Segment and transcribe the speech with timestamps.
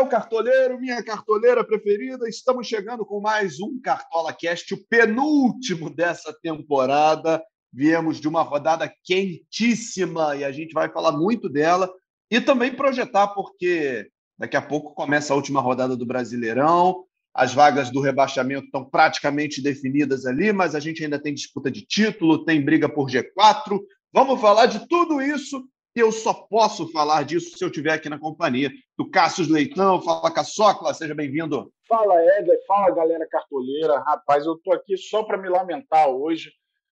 [0.00, 6.32] Meu cartoleiro, minha cartoleira preferida, estamos chegando com mais um Cartola Cast, o penúltimo dessa
[6.32, 7.44] temporada.
[7.70, 11.92] Viemos de uma rodada quentíssima e a gente vai falar muito dela
[12.30, 14.08] e também projetar, porque
[14.38, 17.04] daqui a pouco começa a última rodada do Brasileirão.
[17.34, 21.82] As vagas do rebaixamento estão praticamente definidas ali, mas a gente ainda tem disputa de
[21.82, 23.78] título, tem briga por G4.
[24.14, 25.62] Vamos falar de tudo isso
[25.94, 30.00] eu só posso falar disso se eu estiver aqui na companhia do Cássio Leitão.
[30.00, 31.72] Fala, Caçocla, seja bem-vindo.
[31.88, 32.58] Fala, Éder.
[32.66, 33.98] Fala, galera cartoleira.
[33.98, 36.52] Rapaz, eu estou aqui só para me lamentar hoje.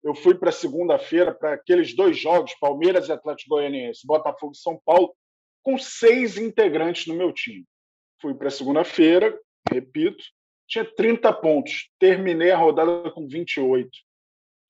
[0.02, 4.80] Eu fui para segunda-feira para aqueles dois jogos, Palmeiras e Atlético Goianiense, Botafogo e São
[4.84, 5.14] Paulo,
[5.62, 7.64] com seis integrantes no meu time.
[8.20, 9.38] Fui para segunda-feira,
[9.70, 10.24] repito,
[10.66, 11.90] tinha 30 pontos.
[11.98, 13.90] Terminei a rodada com 28.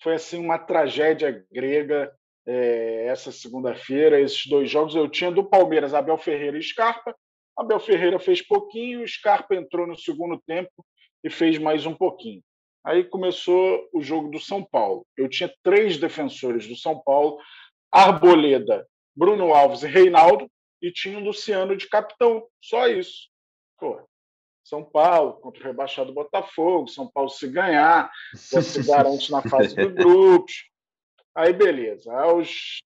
[0.02, 2.12] Foi assim uma tragédia grega
[2.46, 4.20] é, essa segunda-feira.
[4.20, 7.14] Esses dois jogos eu tinha do Palmeiras, Abel Ferreira e Scarpa.
[7.56, 10.84] Abel Ferreira fez pouquinho, Scarpa entrou no segundo tempo
[11.22, 12.42] e fez mais um pouquinho.
[12.84, 15.06] Aí começou o jogo do São Paulo.
[15.16, 17.38] Eu tinha três defensores do São Paulo:
[17.92, 22.46] Arboleda, Bruno Alves e Reinaldo, e tinha o Luciano de capitão.
[22.62, 23.28] Só isso.
[23.78, 24.00] Pô,
[24.64, 28.10] são Paulo contra o rebaixado Botafogo, São Paulo se ganhar,
[28.50, 30.69] já se garante na fase de grupos.
[31.34, 32.12] Aí, beleza.
[32.12, 32.78] Aos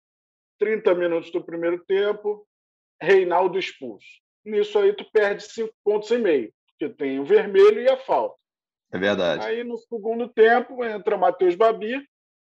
[0.59, 2.45] 30 minutos do primeiro tempo,
[3.01, 4.07] Reinaldo expulso.
[4.45, 8.35] Nisso aí, tu perde cinco pontos e meio, porque tem o vermelho e a falta.
[8.91, 9.45] É verdade.
[9.45, 12.05] Aí, no segundo tempo, entra Matheus Babi,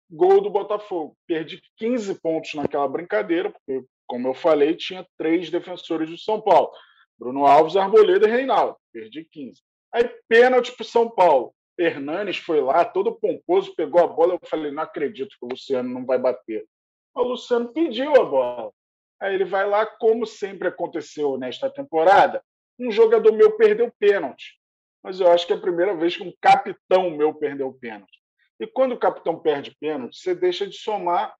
[0.09, 1.16] gol do Botafogo.
[1.28, 6.72] Perdi 15 pontos naquela brincadeira, porque, como eu falei, tinha três defensores do São Paulo.
[7.19, 8.75] Bruno Alves, Arboleda e Reinaldo.
[8.92, 9.62] Perdi 15.
[9.94, 11.53] Aí, pênalti para o São Paulo.
[11.82, 14.34] Hernanes foi lá, todo pomposo, pegou a bola.
[14.34, 16.66] Eu falei: não acredito que o Luciano não vai bater.
[17.14, 18.72] O Luciano pediu a bola.
[19.19, 22.44] Aí ele vai lá, como sempre aconteceu nesta temporada,
[22.80, 24.59] um jogador meu perdeu pênalti.
[25.03, 28.19] Mas eu acho que é a primeira vez que um capitão meu perdeu pênalti.
[28.59, 31.36] E quando o capitão perde pênalti, você deixa de somar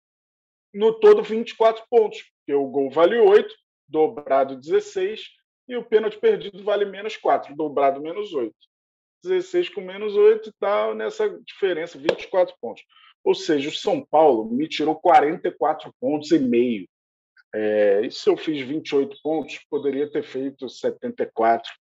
[0.74, 3.54] no todo 24 pontos, porque o gol vale 8,
[3.88, 5.30] dobrado 16,
[5.68, 8.54] e o pênalti perdido vale menos 4, dobrado menos 8.
[9.24, 12.84] 16 com menos 8 está nessa diferença, 24 pontos.
[13.24, 16.88] Ou seja, o São Paulo me tirou 44 pontos e meio.
[17.54, 21.72] É, e se eu fiz 28 pontos, poderia ter feito 74.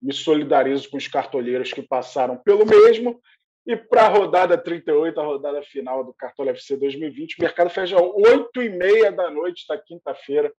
[0.00, 3.20] Me solidarizo com os cartolheiros que passaram pelo mesmo.
[3.64, 7.96] E para a rodada 38, a rodada final do Cartola FC 2020, o mercado fecha
[7.96, 10.52] às 8h30 da noite da quinta-feira,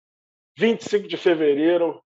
[0.58, 2.02] 25 de fevereiro.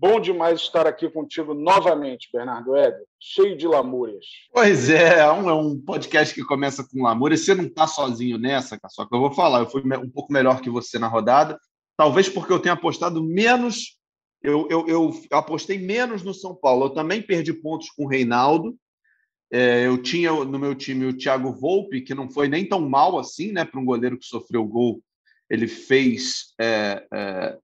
[0.00, 4.24] Bom demais estar aqui contigo novamente, Bernardo Éder, cheio de lamúrias.
[4.50, 7.44] Pois é, é um, é um podcast que começa com lamúrias.
[7.44, 9.58] Você não está sozinho nessa, só que eu vou falar.
[9.58, 11.60] Eu fui um pouco melhor que você na rodada,
[11.98, 13.98] talvez porque eu tenha apostado menos.
[14.42, 16.86] Eu, eu, eu apostei menos no São Paulo.
[16.86, 18.74] Eu também perdi pontos com o Reinaldo.
[19.52, 23.18] É, eu tinha no meu time o Thiago Volpe, que não foi nem tão mal
[23.18, 25.02] assim, né, para um goleiro que sofreu gol.
[25.50, 27.58] Ele fez é, é,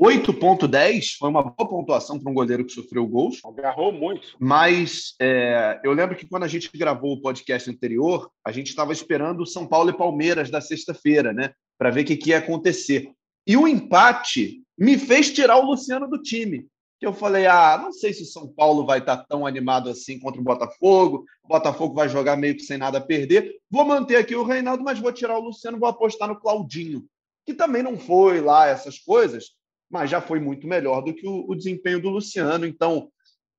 [0.00, 3.40] 8,10 foi uma boa pontuação para um goleiro que sofreu gols.
[3.44, 4.36] Agarrou muito.
[4.38, 8.92] Mas é, eu lembro que quando a gente gravou o podcast anterior, a gente estava
[8.92, 11.52] esperando o São Paulo e Palmeiras da sexta-feira, né?
[11.78, 13.10] Para ver o que, que ia acontecer.
[13.46, 16.66] E o empate me fez tirar o Luciano do time.
[16.98, 19.88] Que eu falei, ah, não sei se o São Paulo vai estar tá tão animado
[19.88, 21.24] assim contra o Botafogo.
[21.42, 23.54] O Botafogo vai jogar meio que sem nada a perder.
[23.70, 27.04] Vou manter aqui o Reinaldo, mas vou tirar o Luciano, vou apostar no Claudinho,
[27.46, 29.56] que também não foi lá essas coisas
[29.90, 32.66] mas já foi muito melhor do que o, o desempenho do Luciano.
[32.66, 33.08] Então,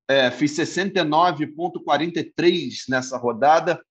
[0.10, 3.82] é, fiz 69,43 nessa rodada.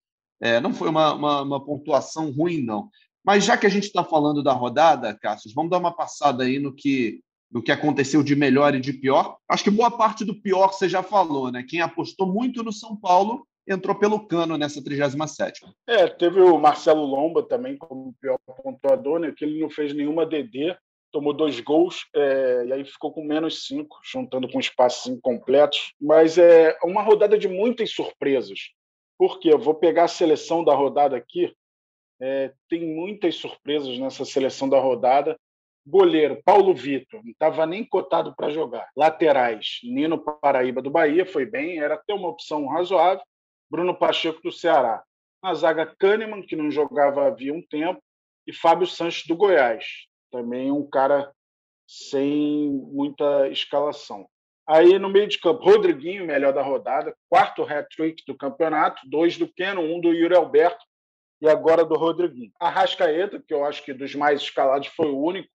[0.40, 2.88] É, não foi uma, uma, uma, pontuação ruim, não.
[3.24, 6.58] Mas já que a gente está falando da rodada, Cássio, vamos dar uma passada aí
[6.58, 7.20] no que,
[7.50, 9.36] no que aconteceu de melhor e de pior.
[9.48, 11.64] Acho que boa parte do pior você já falou, né?
[11.66, 17.04] Quem apostou muito no São Paulo entrou pelo cano nessa 37 É, teve o Marcelo
[17.04, 19.32] Lomba também como pior pontuador, né?
[19.36, 20.76] Que ele não fez nenhuma DD
[21.16, 25.94] tomou dois gols é, e aí ficou com menos cinco, juntando com espaços incompletos.
[25.98, 28.58] Mas é uma rodada de muitas surpresas.
[29.18, 31.56] Porque eu vou pegar a seleção da rodada aqui.
[32.20, 35.40] É, tem muitas surpresas nessa seleção da rodada.
[35.86, 38.86] Goleiro, Paulo Vitor, não estava nem cotado para jogar.
[38.94, 43.24] Laterais, Nino Paraíba do Bahia, foi bem, era até uma opção razoável.
[43.70, 45.02] Bruno Pacheco do Ceará.
[45.42, 48.02] Na zaga, Kahneman, que não jogava havia um tempo,
[48.46, 51.32] e Fábio Sanches do Goiás também um cara
[51.86, 54.28] sem muita escalação.
[54.68, 59.46] Aí no meio de campo, Rodriguinho, melhor da rodada, quarto hat-trick do campeonato, dois do
[59.46, 60.84] Keno, um do Yuri Alberto
[61.40, 62.50] e agora do Rodriguinho.
[62.60, 65.48] Arrascaeta, que eu acho que dos mais escalados foi o único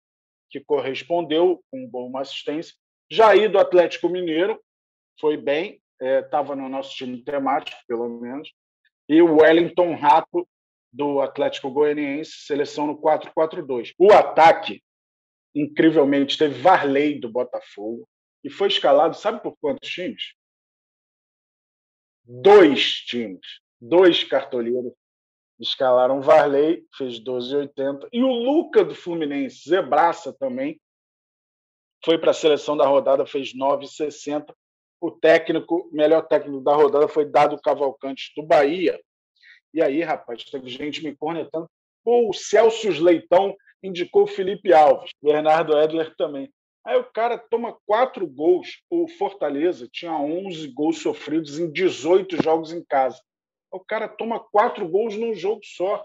[0.49, 2.75] que correspondeu com uma assistência,
[3.11, 4.61] Jair do Atlético Mineiro
[5.21, 8.53] foi bem, estava é, no nosso time temático, pelo menos.
[9.09, 10.49] E o Wellington Rato
[10.93, 13.95] do Atlético Goianiense, seleção no 4-4-2.
[13.99, 14.83] O ataque,
[15.55, 18.09] incrivelmente, teve Varley do Botafogo
[18.43, 20.35] e foi escalado, sabe por quantos times?
[22.25, 23.47] Dois times,
[23.81, 24.93] dois cartoleiros
[25.61, 28.09] escalaram Varley, fez 12,80.
[28.13, 30.81] E o Luca do Fluminense, Zebraça também,
[32.05, 34.55] foi para a seleção da rodada, fez 9,60.
[35.01, 38.99] O técnico, melhor técnico da rodada foi Dado Cavalcante do Bahia.
[39.73, 41.69] E aí, rapaz, teve gente me cornetando.
[42.05, 46.51] Pô, o Celso Leitão indicou Felipe Alves, Bernardo Edler também.
[46.85, 48.83] Aí o cara toma quatro gols.
[48.89, 53.21] O Fortaleza tinha 11 gols sofridos em 18 jogos em casa.
[53.71, 56.05] O cara toma quatro gols num jogo só.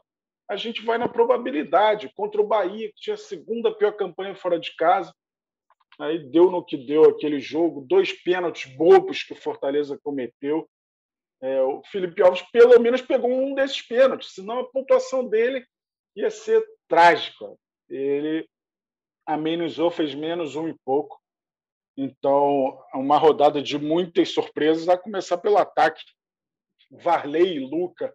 [0.50, 2.12] A gente vai na probabilidade.
[2.16, 5.14] Contra o Bahia, que tinha a segunda pior campanha fora de casa.
[6.00, 7.86] Aí deu no que deu aquele jogo.
[7.88, 10.70] Dois pênaltis bobos que o Fortaleza cometeu.
[11.46, 15.64] É, o Felipe Alves, pelo menos, pegou um desses pênaltis, senão a pontuação dele
[16.16, 17.46] ia ser trágica.
[17.88, 18.50] Ele
[19.28, 21.22] amenizou, fez menos um e pouco.
[21.96, 26.04] Então, uma rodada de muitas surpresas, a começar pelo ataque.
[26.90, 28.12] Varley e Luca,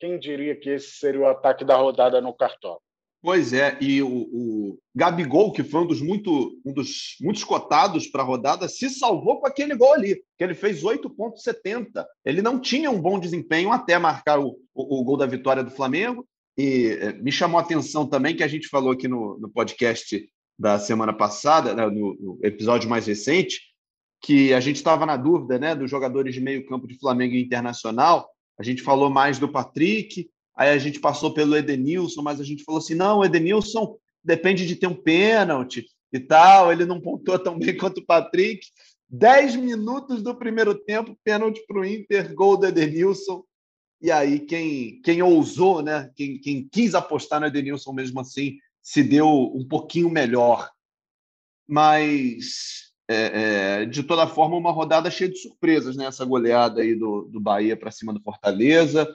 [0.00, 2.80] quem diria que esse seria o ataque da rodada no Cartola?
[3.22, 8.08] Pois é, e o, o, Gabigol, que foi um dos, muito, um dos muitos cotados
[8.08, 12.04] para a rodada, se salvou com aquele gol ali, que ele fez 8,70.
[12.24, 15.70] Ele não tinha um bom desempenho até marcar o, o, o, gol da vitória do
[15.70, 16.26] Flamengo.
[16.58, 20.28] E é, me chamou a atenção também que a gente falou aqui no, no podcast
[20.58, 23.60] da semana passada, né, no, no episódio mais recente,
[24.20, 27.42] que a gente estava na dúvida né, dos jogadores de meio campo de Flamengo e
[27.42, 28.28] Internacional.
[28.58, 32.64] A gente falou mais do Patrick, Aí a gente passou pelo Edenilson, mas a gente
[32.64, 37.38] falou assim: não, o Edenilson depende de ter um pênalti e tal, ele não pontuou
[37.38, 38.66] tão bem quanto o Patrick.
[39.08, 43.44] Dez minutos do primeiro tempo, pênalti para o Inter, gol do Edenilson.
[44.00, 46.10] E aí, quem, quem ousou, né?
[46.16, 50.70] Quem, quem quis apostar no Edenilson mesmo assim, se deu um pouquinho melhor.
[51.68, 56.06] Mas, é, é, de toda forma, uma rodada cheia de surpresas, né?
[56.06, 59.06] Essa goleada aí do, do Bahia para cima do Fortaleza.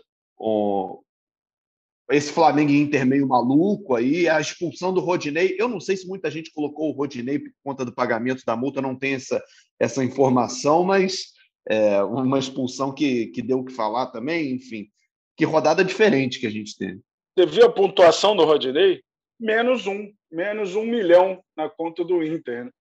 [2.12, 5.56] Esse Flamengo Inter meio maluco aí, a expulsão do Rodinei.
[5.60, 8.82] Eu não sei se muita gente colocou o Rodinei por conta do pagamento da multa,
[8.82, 9.44] não tem essa,
[9.80, 11.34] essa informação, mas
[11.70, 14.88] é, uma expulsão que, que deu o que falar também, enfim.
[15.36, 17.02] Que rodada diferente que a gente teve.
[17.36, 19.02] Teve a pontuação do Rodinei?
[19.40, 20.12] Menos um.
[20.32, 22.66] Menos um milhão na conta do Inter.
[22.66, 22.72] Né?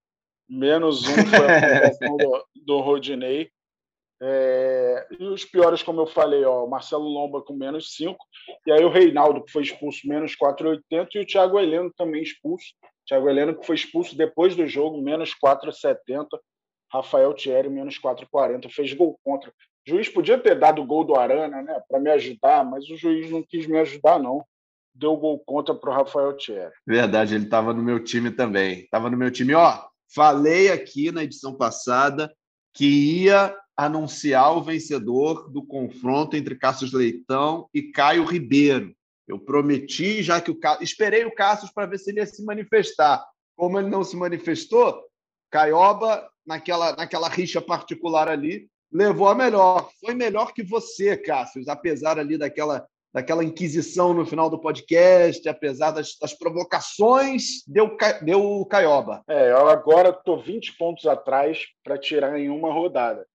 [0.49, 3.51] Menos um foi a pontuação do, do Rodinei.
[4.21, 8.17] É, e os piores, como eu falei, ó, o Marcelo Lomba com menos 5,
[8.67, 12.67] e aí o Reinaldo, que foi expulso, menos 4,80, e o Thiago Heleno também expulso.
[13.07, 16.27] Thiago Heleno, que foi expulso depois do jogo, menos 4,70.
[16.93, 18.71] Rafael Thierry, menos 4,40.
[18.71, 19.51] Fez gol contra.
[19.51, 22.97] O juiz podia ter dado o gol do Arana, né, para me ajudar, mas o
[22.97, 24.45] juiz não quis me ajudar, não.
[24.95, 26.73] Deu gol contra para o Rafael Thierry.
[26.87, 28.81] Verdade, ele estava no meu time também.
[28.81, 29.55] Estava no meu time.
[29.55, 32.35] Ó, falei aqui na edição passada
[32.73, 38.95] que ia anunciar o vencedor do confronto entre Cassius Leitão e Caio Ribeiro.
[39.29, 43.25] Eu prometi, já que o esperei o Cassius para ver se ele ia se manifestar.
[43.57, 45.03] Como ele não se manifestou,
[45.51, 49.91] Caioba, naquela, naquela rixa particular ali, levou a melhor.
[50.01, 55.91] Foi melhor que você, Cassius, apesar ali daquela, daquela inquisição no final do podcast, apesar
[55.91, 59.23] das, das provocações, deu, deu Caioba.
[59.29, 63.27] É, eu agora estou 20 pontos atrás para tirar em uma rodada.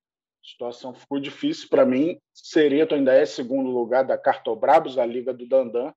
[0.43, 2.19] A situação ficou difícil para mim.
[2.33, 5.93] Sereto ainda é segundo lugar da Cartobrabos, a Liga do Dandan.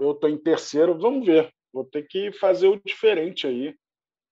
[0.00, 1.52] Eu estou em terceiro, vamos ver.
[1.72, 3.74] Vou ter que fazer o diferente aí.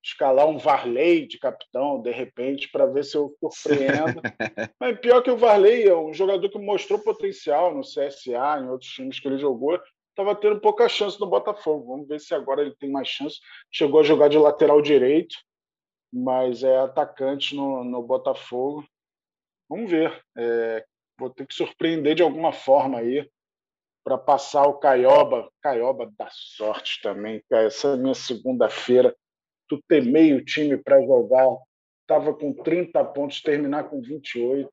[0.02, 4.20] Escalar um Varley de capitão, de repente, para ver se eu surpreendo.
[4.80, 8.90] Mas pior que o Varley é um jogador que mostrou potencial no CSA, em outros
[8.90, 9.78] times que ele jogou.
[10.10, 11.86] Estava tendo pouca chance no Botafogo.
[11.88, 13.40] Vamos ver se agora ele tem mais chance.
[13.70, 15.36] Chegou a jogar de lateral direito,
[16.12, 18.86] mas é atacante no, no Botafogo.
[19.68, 20.22] Vamos ver.
[20.36, 20.84] É,
[21.18, 23.26] vou ter que surpreender de alguma forma aí
[24.04, 25.48] para passar o Caioba.
[25.62, 27.42] Caioba dá sorte também.
[27.50, 29.16] Essa é minha segunda-feira.
[29.66, 31.56] Tu ter meio time para jogar.
[32.02, 34.70] Estava com 30 pontos, terminar com 28.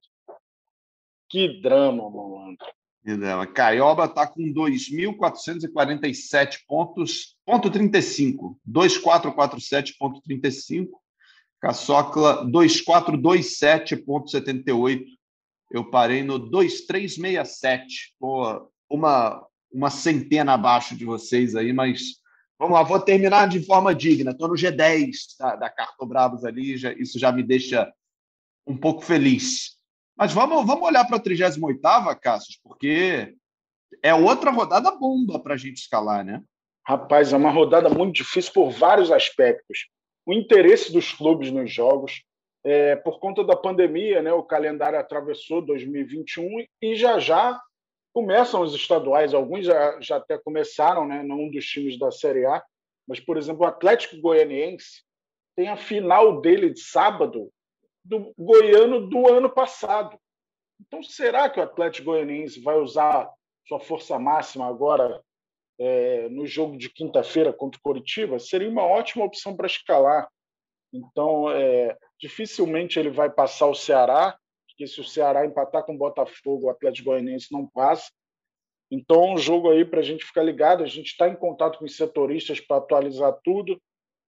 [1.29, 2.67] Que drama, malandro.
[3.03, 3.47] Que drama.
[3.47, 8.59] Caioba está com 2.447 pontos, ponto 35.
[8.67, 10.89] 2.447.35.
[11.61, 15.05] Caçocla 2427,78.
[15.71, 18.13] Eu parei no 2367.
[18.19, 22.21] Pô, uma, uma centena abaixo de vocês aí, mas
[22.61, 24.29] Vamos lá, vou terminar de forma digna.
[24.29, 27.91] Estou no G10 da, da Cartobravos ali, já, isso já me deixa
[28.67, 29.79] um pouco feliz.
[30.15, 31.81] Mas vamos, vamos olhar para a 38
[32.21, 33.33] Cassius, porque
[34.03, 36.43] é outra rodada bomba para a gente escalar, né?
[36.87, 39.87] Rapaz, é uma rodada muito difícil por vários aspectos.
[40.25, 42.23] O interesse dos clubes nos jogos,
[42.63, 47.59] é, por conta da pandemia, né, o calendário atravessou 2021 e já já
[48.13, 49.33] começam os estaduais.
[49.33, 52.63] Alguns já, já até começaram, né, num dos times da Série A.
[53.07, 55.03] Mas, por exemplo, o Atlético Goianiense
[55.55, 57.51] tem a final dele de sábado
[58.03, 60.17] do Goiano do ano passado.
[60.79, 63.29] Então, será que o Atlético Goianiense vai usar
[63.67, 65.21] sua força máxima agora
[65.79, 68.39] é, no jogo de quinta-feira contra o Coritiba?
[68.39, 70.27] Seria uma ótima opção para escalar.
[70.93, 74.37] Então, é, dificilmente ele vai passar o Ceará,
[74.67, 78.11] porque se o Ceará empatar com o Botafogo, o Atlético Goianiense não passa.
[78.91, 80.83] Então, um jogo aí para a gente ficar ligado.
[80.83, 83.81] A gente está em contato com os setoristas para atualizar tudo.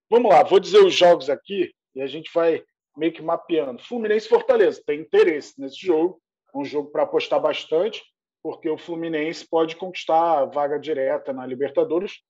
[0.10, 2.64] Vamos lá, vou dizer os jogos aqui e a gente vai
[2.96, 3.84] meio que mapeando.
[3.84, 6.22] Fluminense e Fortaleza tem interesse nesse jogo,
[6.54, 8.02] é um jogo para apostar bastante,
[8.44, 12.22] porque o Fluminense pode conquistar a vaga direta na Libertadores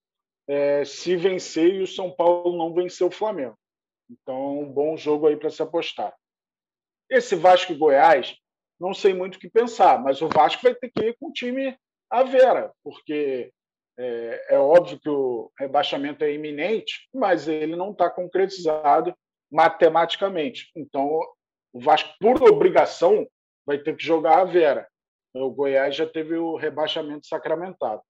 [0.47, 3.57] é, se vencer e o São Paulo não vencer o Flamengo.
[4.09, 6.13] Então, um bom jogo aí para se apostar.
[7.09, 8.35] Esse Vasco e Goiás,
[8.79, 11.33] não sei muito o que pensar, mas o Vasco vai ter que ir com o
[11.33, 11.75] time
[12.09, 13.51] à vera, porque
[13.97, 19.15] é, é óbvio que o rebaixamento é iminente, mas ele não está concretizado
[19.51, 20.69] matematicamente.
[20.75, 21.19] Então,
[21.71, 23.27] o Vasco, por obrigação,
[23.65, 24.87] vai ter que jogar a Vera.
[25.33, 28.01] O Goiás já teve o rebaixamento sacramentado.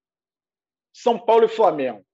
[0.93, 2.05] São Paulo e Flamengo.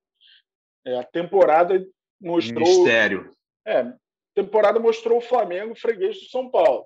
[0.85, 1.85] É, a temporada
[2.21, 2.67] mostrou.
[2.67, 3.35] Mistério.
[3.65, 3.97] É, a
[4.35, 6.85] temporada mostrou o Flamengo freguês do São Paulo.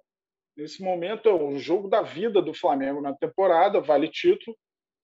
[0.55, 4.55] Nesse momento é o jogo da vida do Flamengo na temporada, vale título.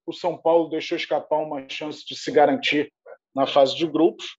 [0.05, 2.91] O São Paulo deixou escapar uma chance de se garantir
[3.35, 4.37] na fase de grupos.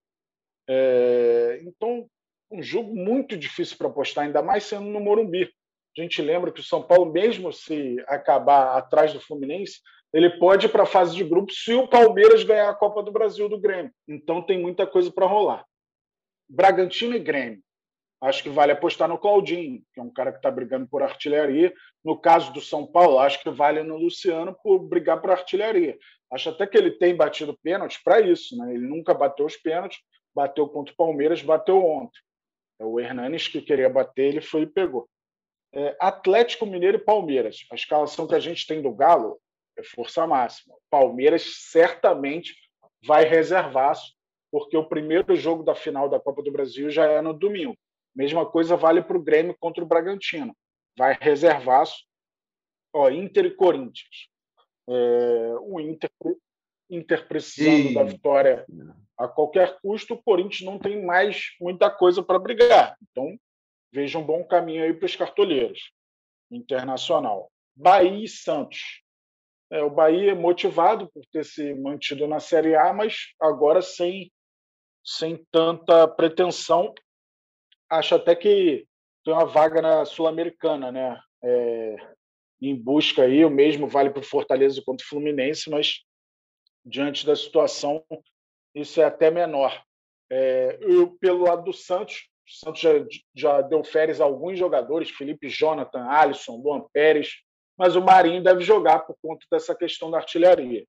[0.69, 2.09] É, então,
[2.51, 5.53] um jogo muito difícil para apostar, ainda mais sendo no Morumbi.
[5.97, 9.81] A gente lembra que o São Paulo, mesmo se acabar atrás do Fluminense,
[10.13, 13.13] ele pode ir para a fase de grupos se o Palmeiras ganhar a Copa do
[13.13, 13.93] Brasil do Grêmio.
[14.09, 15.65] Então tem muita coisa para rolar.
[16.49, 17.63] Bragantino e Grêmio.
[18.21, 21.73] Acho que vale apostar no Claudinho, que é um cara que está brigando por artilharia.
[22.05, 25.97] No caso do São Paulo, acho que vale no Luciano por brigar por artilharia.
[26.31, 28.57] Acho até que ele tem batido pênalti para isso.
[28.59, 28.75] Né?
[28.75, 29.99] Ele nunca bateu os pênaltis,
[30.35, 32.21] bateu contra o Palmeiras, bateu ontem.
[32.79, 35.09] É o Hernanes que queria bater, ele foi e pegou.
[35.73, 37.65] É, Atlético Mineiro e Palmeiras.
[37.71, 39.41] A escalação que a gente tem do Galo
[39.79, 40.75] é força máxima.
[40.91, 42.55] Palmeiras certamente
[43.05, 43.97] vai reservar,
[44.51, 47.77] porque o primeiro jogo da final da Copa do Brasil já é no domingo.
[48.15, 50.57] Mesma coisa vale para o Grêmio contra o Bragantino.
[50.99, 51.87] Vai reservar
[52.93, 54.29] ó, Inter e Corinthians.
[54.89, 56.11] É, o Inter,
[56.91, 58.67] Inter precisando da vitória
[59.17, 62.97] a qualquer custo, o Corinthians não tem mais muita coisa para brigar.
[63.03, 63.39] Então,
[63.93, 65.93] veja um bom caminho aí para os cartoleiros.
[66.51, 67.51] Internacional.
[67.75, 69.03] Bahia e Santos.
[69.71, 74.33] É, o Bahia é motivado por ter se mantido na Série A, mas agora sem,
[75.05, 76.93] sem tanta pretensão.
[77.89, 78.87] Acho até que
[79.25, 81.21] tem uma vaga na Sul-Americana, né?
[81.43, 81.97] É,
[82.61, 86.01] em busca aí, o mesmo vale para o Fortaleza contra o Fluminense, mas
[86.85, 88.05] diante da situação
[88.75, 89.83] isso é até menor.
[90.31, 92.91] É, eu, pelo lado do Santos, o Santos já,
[93.35, 97.29] já deu férias a alguns jogadores, Felipe Jonathan, Alisson, Luan Pérez,
[97.79, 100.85] mas o Marinho deve jogar por conta dessa questão da artilharia.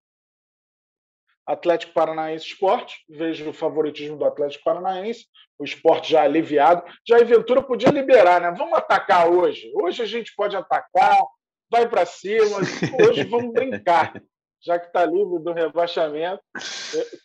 [1.46, 5.26] Atlético Paranaense Esporte, vejo o favoritismo do Atlético Paranaense,
[5.58, 6.84] o esporte já aliviado.
[7.08, 8.52] Já a Ventura podia liberar, né?
[8.58, 9.72] Vamos atacar hoje.
[9.76, 11.20] Hoje a gente pode atacar,
[11.70, 12.58] vai para cima,
[13.08, 14.14] hoje vamos brincar
[14.64, 16.42] já que está livre do rebaixamento.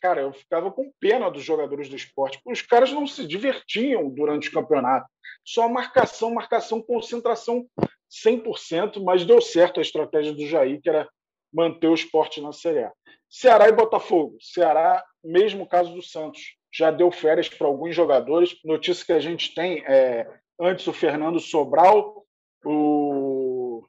[0.00, 2.40] Cara, eu ficava com pena dos jogadores do esporte.
[2.45, 5.07] Os caras não se divertiam durante o campeonato.
[5.45, 7.66] Só marcação, marcação, concentração
[8.11, 11.09] 100%, mas deu certo a estratégia do Jair, que era
[11.52, 12.93] manter o esporte na Série A.
[13.28, 14.37] Ceará e Botafogo.
[14.40, 18.57] Ceará, mesmo caso do Santos, já deu férias para alguns jogadores.
[18.64, 20.26] Notícia que a gente tem é
[20.61, 22.25] antes o Fernando Sobral,
[22.64, 23.87] o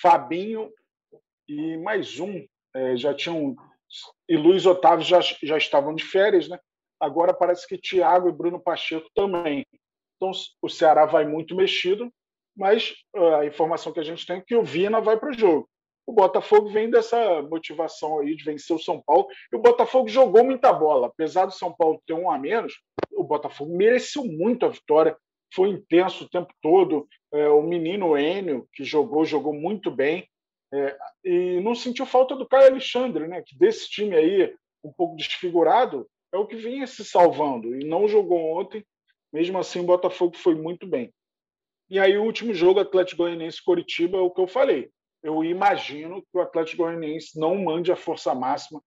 [0.00, 0.70] Fabinho
[1.48, 3.56] e mais um é, já tinham.
[4.28, 6.58] E Luiz Otávio já, já estavam de férias, né?
[7.00, 9.64] Agora parece que Thiago e Bruno Pacheco também.
[10.16, 12.12] Então o Ceará vai muito mexido,
[12.56, 12.94] mas
[13.38, 15.68] a informação que a gente tem é que o Vina vai para o jogo.
[16.08, 19.26] O Botafogo vem dessa motivação aí de vencer o São Paulo.
[19.52, 21.08] E o Botafogo jogou muita bola.
[21.08, 22.80] Apesar do São Paulo ter um a menos,
[23.12, 25.14] o Botafogo mereceu muito a vitória.
[25.54, 27.06] Foi intenso o tempo todo.
[27.30, 30.26] É, o menino Enio, que jogou, jogou muito bem.
[30.72, 33.42] É, e não sentiu falta do Caio Alexandre, né?
[33.42, 38.06] Que desse time aí um pouco desfigurado é o que vinha se salvando e não
[38.06, 38.84] jogou ontem.
[39.32, 41.12] Mesmo assim, o Botafogo foi muito bem.
[41.90, 44.90] E aí, o último jogo, Atlético Goianiense Coritiba, é o que eu falei.
[45.22, 48.82] Eu imagino que o Atlético Goianiense não mande a força máxima,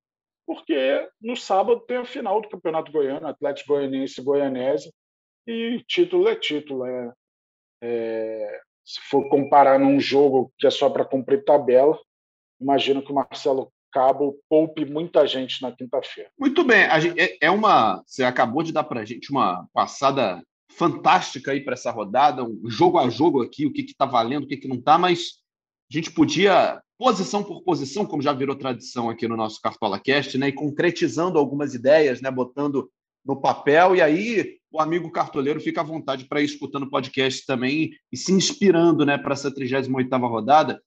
[0.46, 4.94] porque no sábado tem a final do Campeonato Goiano, Atlético Goianiense e Goianese,
[5.48, 6.86] e título é título.
[6.86, 7.14] É,
[7.84, 11.98] é, se for comparar num jogo que é só para cumprir tabela,
[12.60, 16.30] imagino que o Marcelo Cabo poupe muita gente na quinta-feira.
[16.40, 18.02] Muito bem, gente, é, é uma.
[18.06, 22.70] Você acabou de dar para a gente uma passada fantástica aí para essa rodada, um
[22.70, 25.42] jogo a jogo aqui, o que está valendo, o que, que não está, mas
[25.92, 30.38] a gente podia, posição por posição, como já virou tradição aqui no nosso Cartola Cast,
[30.38, 32.90] né, e concretizando algumas ideias, né, botando
[33.26, 37.46] no papel, e aí o amigo cartoleiro fica à vontade para ir escutando o podcast
[37.46, 40.82] também e se inspirando né, para essa 38ª rodada.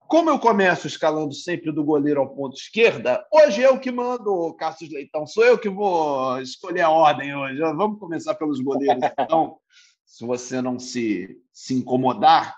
[0.00, 4.90] Como eu começo escalando sempre do goleiro ao ponto esquerda, hoje eu que mando, Cassius
[4.90, 7.58] Leitão, sou eu que vou escolher a ordem hoje.
[7.60, 9.56] Vamos começar pelos goleiros, então,
[10.04, 12.54] se você não se, se incomodar,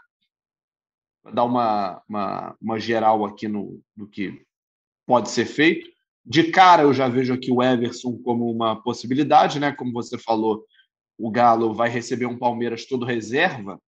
[1.33, 4.45] dar uma, uma, uma geral aqui no, no que
[5.07, 5.94] pode ser feito.
[6.25, 9.73] De cara, eu já vejo aqui o Everson como uma possibilidade, né?
[9.73, 10.65] Como você falou,
[11.19, 13.79] o Galo vai receber um Palmeiras todo reserva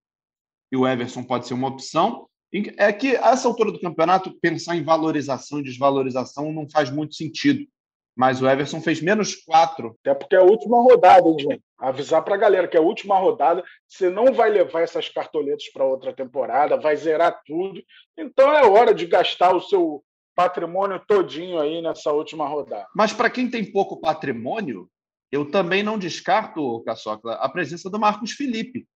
[0.71, 2.29] e o Everson pode ser uma opção.
[2.77, 7.15] É que, a essa altura do campeonato, pensar em valorização e desvalorização não faz muito
[7.15, 7.67] sentido.
[8.15, 9.95] Mas o Everson fez menos quatro.
[10.01, 11.63] Até porque é a última rodada, hein, gente?
[11.79, 13.63] Avisar para a galera que é a última rodada.
[13.87, 17.83] Você não vai levar essas cartoletas para outra temporada, vai zerar tudo.
[18.17, 20.03] Então é hora de gastar o seu
[20.37, 22.87] patrimônio todinho aí nessa última rodada.
[22.95, 24.89] Mas para quem tem pouco patrimônio,
[25.33, 28.87] eu também não descarto, Caçocla, a presença do Marcos Felipe.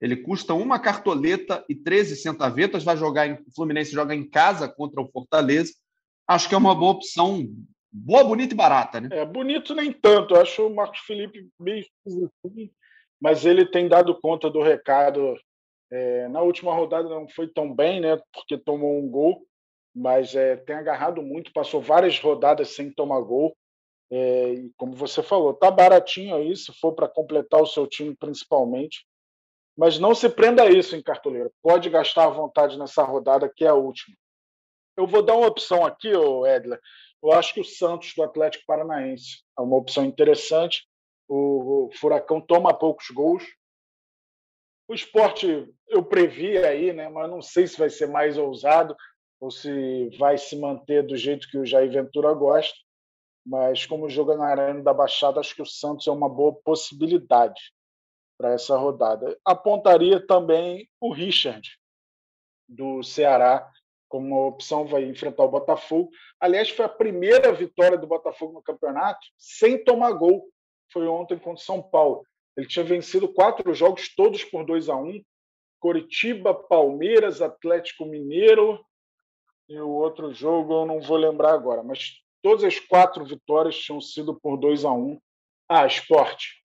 [0.00, 4.68] Ele custa uma cartoleta e 13 centavetas, vai jogar em, o Fluminense joga em casa
[4.68, 5.72] contra o Fortaleza.
[6.26, 7.46] Acho que é uma boa opção,
[7.92, 9.08] boa, bonita e barata, né?
[9.12, 10.34] É, bonito nem tanto.
[10.34, 11.84] Eu acho o Marcos Felipe meio
[13.20, 15.36] mas ele tem dado conta do recado.
[15.92, 18.18] É, na última rodada não foi tão bem, né?
[18.32, 19.44] Porque tomou um gol,
[19.94, 23.56] mas é, tem agarrado muito, passou várias rodadas sem tomar gol.
[24.10, 28.14] É, e como você falou, tá baratinho aí, se for para completar o seu time
[28.14, 29.06] principalmente.
[29.76, 31.52] Mas não se prenda a isso em cartoleiro.
[31.62, 34.16] Pode gastar à vontade nessa rodada, que é a última.
[34.96, 36.80] Eu vou dar uma opção aqui, Edler.
[37.22, 40.86] Eu acho que o Santos do Atlético Paranaense é uma opção interessante.
[41.28, 43.44] O, Furacão toma poucos gols.
[44.88, 47.08] O esporte eu previ aí, né?
[47.08, 48.96] mas não sei se vai ser mais ousado
[49.40, 52.76] ou se vai se manter do jeito que o Jair Ventura gosta.
[53.44, 57.60] Mas como joga na Arena da Baixada, acho que o Santos é uma boa possibilidade
[58.36, 59.38] para essa rodada.
[59.44, 61.66] Apontaria também o Richard,
[62.68, 63.68] do Ceará,
[64.08, 66.10] como uma opção, vai enfrentar o Botafogo.
[66.38, 70.48] Aliás, foi a primeira vitória do Botafogo no campeonato sem tomar gol.
[70.92, 72.24] Foi ontem contra o São Paulo.
[72.56, 75.22] Ele tinha vencido quatro jogos, todos por 2 a 1 um.
[75.78, 78.84] Coritiba, Palmeiras, Atlético Mineiro
[79.70, 84.00] e o outro jogo eu não vou lembrar agora, mas todas as quatro vitórias tinham
[84.00, 85.18] sido por 2 a 1 um.
[85.68, 86.60] Ah, esporte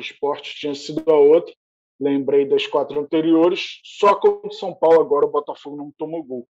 [0.00, 1.54] esporte tinha sido a outra.
[2.00, 3.80] Lembrei das quatro anteriores.
[3.84, 6.48] Só contra o São Paulo agora o Botafogo não tomou gol.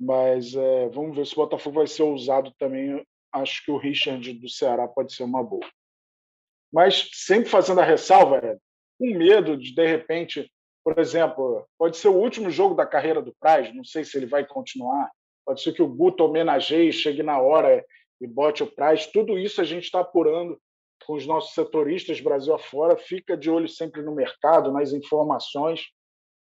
[0.00, 3.04] Mas é, vamos ver se o Botafogo vai ser ousado também.
[3.32, 5.66] Acho que o Richard do Ceará pode ser uma boa.
[6.72, 8.56] Mas sempre fazendo a ressalva, é,
[8.98, 10.50] com medo de, de repente,
[10.84, 14.26] por exemplo, pode ser o último jogo da carreira do Praz, não sei se ele
[14.26, 15.10] vai continuar.
[15.48, 17.82] Pode ser que o Guto homenageie, chegue na hora
[18.20, 19.06] e bote o Praz.
[19.06, 20.60] Tudo isso a gente está apurando
[21.06, 25.86] com os nossos setoristas Brasil afora, fica de olho sempre no mercado, nas informações.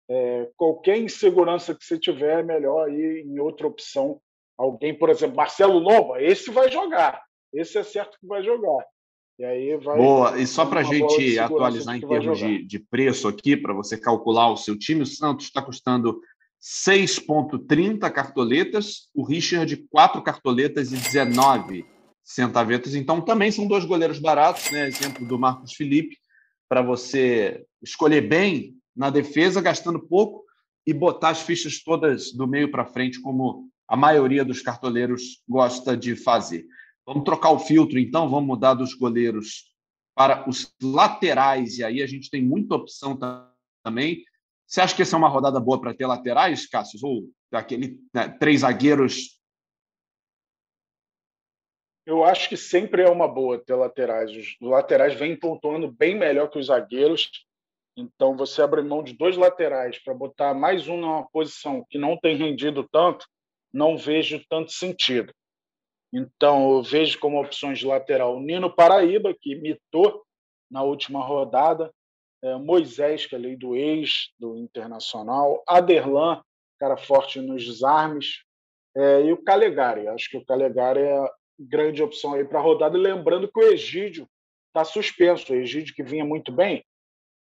[0.07, 4.21] É, qualquer insegurança que você tiver, é melhor ir em outra opção.
[4.55, 7.23] Alguém, por exemplo, Marcelo Lomba, esse vai jogar.
[7.51, 8.85] Esse é certo que vai jogar.
[9.39, 9.97] E aí vai.
[9.97, 13.99] Boa, e só para a gente atualizar em termos de, de preço aqui, para você
[13.99, 16.21] calcular o seu time, o Santos está custando
[16.61, 21.85] 6,30 cartoletas, o Richard 4 cartoletas e 19
[22.23, 22.93] centavetas.
[22.93, 24.87] Então, também são dois goleiros baratos, né?
[24.87, 26.17] Exemplo do Marcos Felipe,
[26.69, 30.45] para você escolher bem na defesa, gastando pouco
[30.85, 35.97] e botar as fichas todas do meio para frente, como a maioria dos cartoleiros gosta
[35.97, 36.65] de fazer.
[37.05, 39.71] Vamos trocar o filtro, então, vamos mudar dos goleiros
[40.15, 43.17] para os laterais, e aí a gente tem muita opção
[43.83, 44.23] também.
[44.71, 46.97] Você acha que essa é uma rodada boa para ter laterais, Cássio?
[47.03, 49.41] Ou aquele né, três zagueiros
[52.03, 54.31] eu acho que sempre é uma boa ter laterais.
[54.31, 57.29] Os laterais vêm pontuando bem melhor que os zagueiros.
[57.95, 62.17] Então, você abre mão de dois laterais para botar mais um numa posição que não
[62.17, 63.25] tem rendido tanto,
[63.71, 65.31] não vejo tanto sentido.
[66.11, 70.25] Então, eu vejo como opções de lateral o Nino Paraíba, que mitou
[70.69, 71.93] na última rodada,
[72.57, 76.41] Moisés, que é lei do ex do Internacional, Aderlan,
[76.79, 78.43] cara forte nos desarmes,
[78.95, 80.07] é, e o Calegari.
[80.07, 82.97] Acho que o Calegari é a grande opção aí para a rodada.
[82.97, 84.27] E lembrando que o Egídio
[84.67, 86.83] está suspenso, o Egídio que vinha muito bem.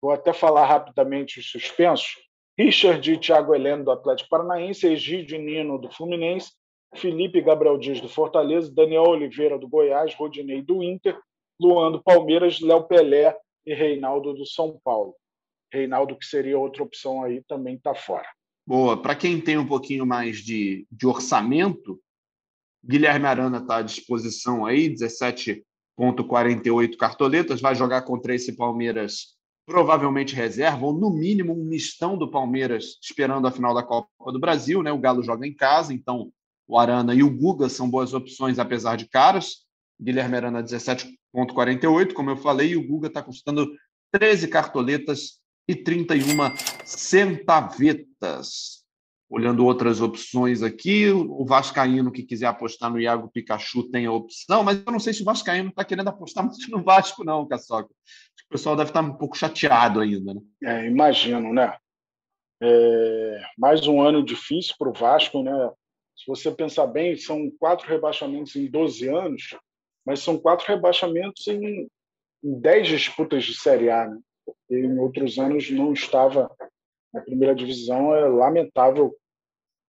[0.01, 2.17] Vou até falar rapidamente os suspensos.
[2.59, 6.53] Richard e Thiago Heleno, do Atlético Paranaense, Egídio Nino, do Fluminense,
[6.95, 11.19] Felipe Gabriel Dias, do Fortaleza, Daniel Oliveira, do Goiás, Rodinei, do Inter,
[11.61, 15.15] Luan, do Palmeiras, Léo Pelé e Reinaldo, do São Paulo.
[15.73, 18.29] Reinaldo, que seria outra opção aí, também está fora.
[18.67, 19.01] Boa.
[19.01, 22.01] Para quem tem um pouquinho mais de, de orçamento,
[22.85, 30.87] Guilherme Arana está à disposição aí, 17,48 cartoletas, vai jogar contra esse Palmeiras provavelmente reserva,
[30.87, 34.83] ou no mínimo um mistão do Palmeiras esperando a final da Copa do Brasil.
[34.83, 34.93] Né?
[34.93, 36.33] O Galo joga em casa, então
[36.69, 39.66] o Arana e o Guga são boas opções, apesar de caros.
[40.01, 43.71] Guilherme Arana, 17,48, como eu falei, e o Guga está custando
[44.13, 46.55] 13 cartoletas e 31
[46.85, 48.85] centavetas.
[49.29, 54.63] Olhando outras opções aqui, o Vascaíno que quiser apostar no Iago Pikachu tem a opção,
[54.63, 57.89] mas eu não sei se o Vascaíno está querendo apostar muito no Vasco, não, Caçoca.
[57.89, 60.33] O pessoal deve estar tá um pouco chateado ainda.
[60.33, 60.41] Né?
[60.63, 61.77] É, imagino, né?
[62.63, 65.73] É, mais um ano difícil para o Vasco, né?
[66.17, 69.57] Se você pensar bem, são quatro rebaixamentos em 12 anos,
[70.07, 71.89] mas são quatro rebaixamentos em,
[72.43, 74.21] em 10 disputas de Série A, né?
[74.45, 76.49] porque em outros anos não estava
[77.13, 78.15] na primeira divisão.
[78.15, 79.15] É lamentável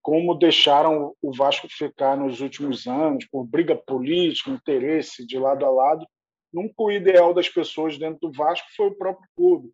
[0.02, 5.70] como deixaram o Vasco ficar nos últimos anos, por briga política, interesse de lado a
[5.70, 6.08] lado.
[6.52, 9.72] Nunca o ideal das pessoas dentro do Vasco foi o próprio clube.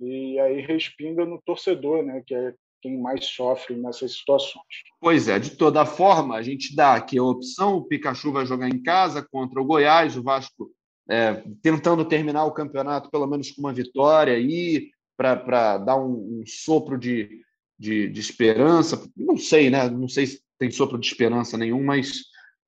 [0.00, 2.52] E aí respinga no torcedor, né, que é
[2.84, 4.62] quem mais sofre nessas situações.
[5.00, 8.68] Pois é, de toda forma, a gente dá aqui a opção: o Pikachu vai jogar
[8.68, 10.70] em casa contra o Goiás, o Vasco
[11.08, 16.42] é, tentando terminar o campeonato pelo menos com uma vitória aí, para dar um, um
[16.46, 17.40] sopro de,
[17.78, 19.02] de, de, esperança.
[19.16, 19.88] Não sei, né?
[19.88, 22.20] Não sei se tem sopro de esperança nenhum, mas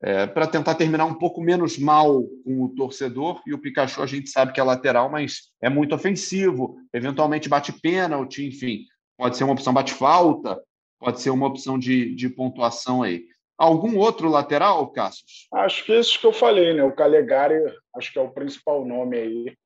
[0.02, 3.42] é, para tentar terminar um pouco menos mal com o torcedor.
[3.46, 7.72] E o Pikachu a gente sabe que é lateral, mas é muito ofensivo, eventualmente bate
[7.72, 10.62] pênalti, enfim, pode ser uma opção bate falta,
[10.98, 13.26] pode ser uma opção de, de pontuação aí.
[13.58, 15.48] Algum outro lateral, Cassius?
[15.52, 16.84] Acho que esses que eu falei, né?
[16.84, 17.54] O Calegari,
[17.96, 19.56] acho que é o principal nome aí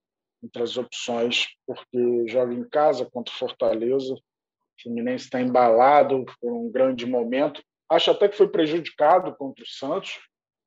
[0.43, 4.15] entre as opções, porque joga em casa contra o Fortaleza.
[4.15, 7.63] O Fluminense está embalado por um grande momento.
[7.91, 10.19] Acho até que foi prejudicado contra o Santos.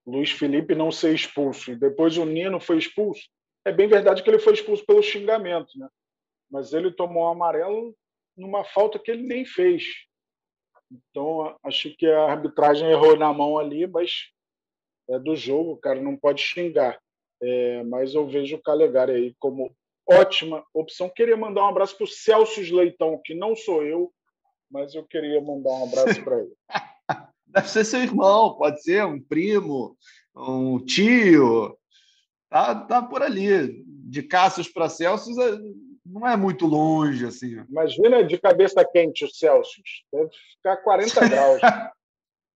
[0.05, 1.71] Luiz Felipe não ser expulso.
[1.71, 3.23] E depois o Nino foi expulso.
[3.65, 5.87] É bem verdade que ele foi expulso pelo xingamento, né?
[6.51, 7.95] Mas ele tomou um amarelo
[8.35, 9.83] numa falta que ele nem fez.
[10.91, 14.29] Então, acho que a arbitragem errou na mão ali, mas
[15.09, 16.99] é do jogo, o cara não pode xingar.
[17.41, 19.75] É, mas eu vejo o Calegari aí como
[20.09, 21.09] ótima opção.
[21.09, 24.13] Queria mandar um abraço para o Celso Leitão, que não sou eu,
[24.69, 26.53] mas eu queria mandar um abraço para ele.
[27.47, 29.95] Deve ser seu irmão, pode ser um primo,
[30.35, 31.77] um tio.
[32.49, 33.83] Tá, tá por ali.
[34.05, 35.31] De Cassius para Celso,
[36.05, 37.63] não é muito longe, assim.
[37.69, 40.03] Imagina de cabeça quente o Celsius.
[40.11, 41.61] Deve ficar 40 graus.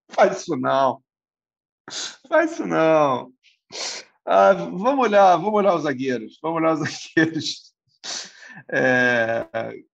[0.10, 1.02] Faz isso não.
[2.28, 3.32] Faz isso não.
[4.26, 6.38] Ah, vamos olhar, vamos olhar os zagueiros.
[6.42, 6.80] Vamos olhar os
[7.16, 7.74] zagueiros.
[8.70, 9.46] É,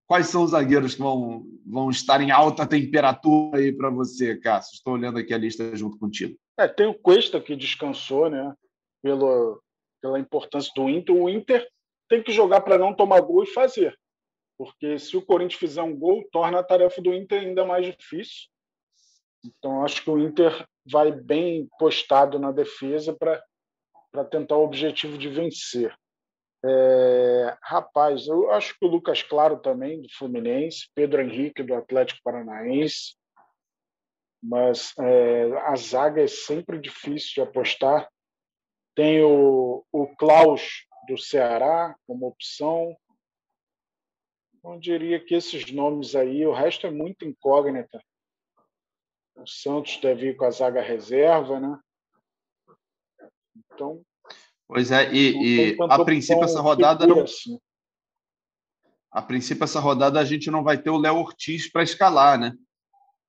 [0.07, 4.75] quais são os zagueiros que vão, vão estar em alta temperatura aí para você, Cássio?
[4.75, 6.35] Estou olhando aqui a lista junto contigo.
[6.57, 8.53] É, tem o Cuesta que descansou, né?
[9.03, 9.61] Pelo,
[10.01, 11.15] pela importância do Inter.
[11.15, 11.67] O Inter
[12.07, 13.97] tem que jogar para não tomar gol e fazer.
[14.57, 18.49] Porque se o Corinthians fizer um gol, torna a tarefa do Inter ainda mais difícil.
[19.45, 25.27] Então, acho que o Inter vai bem postado na defesa para tentar o objetivo de
[25.27, 25.93] vencer.
[26.65, 32.21] É, rapaz, eu acho que o Lucas Claro também, do Fluminense, Pedro Henrique, do Atlético
[32.23, 33.15] Paranaense,
[34.41, 38.09] mas é, a zaga é sempre difícil de apostar.
[38.95, 42.95] Tem o, o Klaus, do Ceará como opção.
[44.63, 48.01] Eu diria que esses nomes aí, o resto é muito incógnita.
[49.35, 51.79] O Santos deve ir com a zaga reserva, né?
[53.55, 54.01] Então.
[54.67, 57.21] Pois é, e, e a princípio essa rodada não.
[57.21, 57.59] Assim.
[59.11, 62.55] A princípio, essa rodada a gente não vai ter o Léo Ortiz para escalar, né?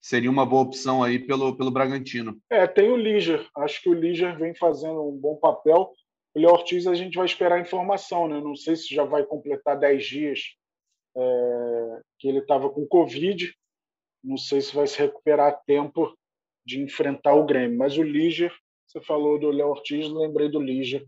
[0.00, 2.38] Seria uma boa opção aí pelo, pelo Bragantino.
[2.50, 3.48] É, tem o Liger.
[3.56, 5.92] Acho que o Liger vem fazendo um bom papel.
[6.34, 8.40] O Léo Ortiz a gente vai esperar informação, né?
[8.40, 10.40] Não sei se já vai completar 10 dias
[11.16, 13.54] é, que ele estava com Covid.
[14.22, 16.16] Não sei se vai se recuperar a tempo
[16.66, 17.78] de enfrentar o Grêmio.
[17.78, 18.52] Mas o Liger
[18.86, 21.06] Você falou do Léo Ortiz, lembrei do Liger.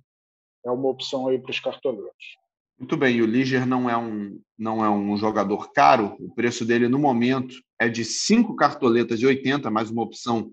[0.65, 2.37] É uma opção aí para os cartoleiros.
[2.79, 6.15] Muito bem, o Liger não é um não é um jogador caro.
[6.21, 10.53] O preço dele no momento é de cinco cartoletas de 80, mais uma opção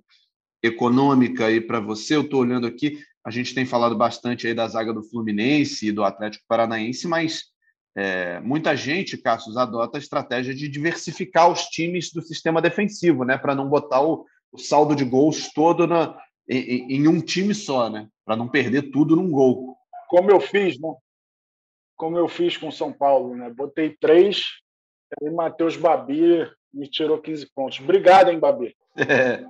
[0.62, 2.16] econômica aí para você.
[2.16, 5.92] Eu estou olhando aqui, a gente tem falado bastante aí da zaga do Fluminense e
[5.92, 7.54] do Atlético Paranaense, mas
[7.96, 13.38] é, muita gente, Cassius, adota a estratégia de diversificar os times do sistema defensivo, né?
[13.38, 16.18] Para não botar o, o, saldo de gols todo na,
[16.50, 18.10] em, em um time só, né?
[18.26, 19.78] Para não perder tudo num gol.
[20.10, 20.94] Como eu fiz, né?
[21.96, 23.50] Como eu fiz com São Paulo, né?
[23.52, 24.44] Botei três,
[25.22, 27.80] aí Matheus Babi me tirou 15 pontos.
[27.80, 28.76] Obrigado, hein, Babi?
[28.96, 29.44] É.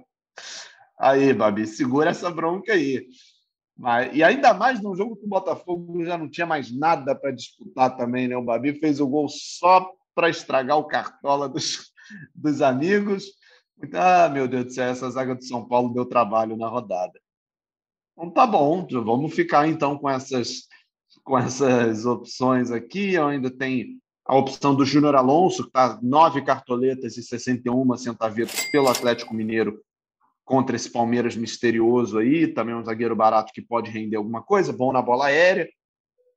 [0.97, 3.05] Aí, Babi, segura essa bronca aí.
[3.77, 7.31] Mas, e ainda mais num jogo que o Botafogo já não tinha mais nada para
[7.31, 8.37] disputar também, né?
[8.37, 11.91] O Babi fez o gol só para estragar o cartola dos,
[12.35, 13.25] dos amigos.
[13.93, 17.19] Ah, meu Deus do céu, essa zaga do São Paulo deu trabalho na rodada.
[18.13, 20.67] Então tá bom, vamos ficar então com essas,
[21.23, 23.15] com essas opções aqui.
[23.15, 28.67] Eu ainda tenho a opção do Júnior Alonso, que está nove cartoletas e 61 centavetas
[28.71, 29.83] pelo Atlético Mineiro
[30.45, 34.91] contra esse Palmeiras misterioso aí, também um zagueiro barato que pode render alguma coisa, bom
[34.91, 35.69] na bola aérea.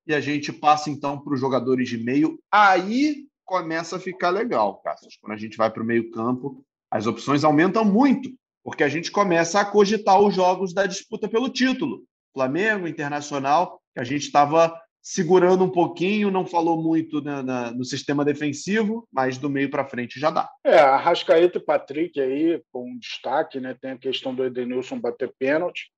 [0.07, 2.39] E a gente passa então para os jogadores de meio.
[2.51, 5.17] Aí começa a ficar legal, Cassius.
[5.21, 8.31] Quando a gente vai para o meio-campo, as opções aumentam muito,
[8.63, 12.05] porque a gente começa a cogitar os jogos da disputa pelo título.
[12.33, 17.85] Flamengo, Internacional, que a gente estava segurando um pouquinho, não falou muito na, na, no
[17.85, 20.51] sistema defensivo, mas do meio para frente já dá.
[20.65, 23.77] É, a Rascaeta e Patrick aí com destaque, né?
[23.81, 25.93] Tem a questão do Edenilson bater pênalti,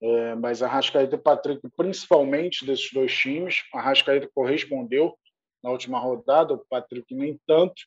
[0.00, 5.12] é, mas Rascaeta e Patrick, principalmente desses dois times, a Rascaeta correspondeu
[5.60, 7.82] na última rodada, o Patrick nem tanto.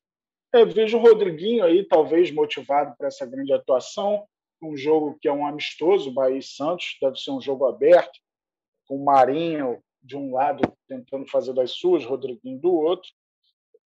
[0.54, 4.26] É, vejo o Rodriguinho aí, talvez motivado para essa grande atuação,
[4.62, 8.20] um jogo que é um amistoso, Bahia e Santos, deve ser um jogo aberto,
[8.86, 13.10] com o Marinho, de um lado tentando fazer das suas, Rodriguinho do outro.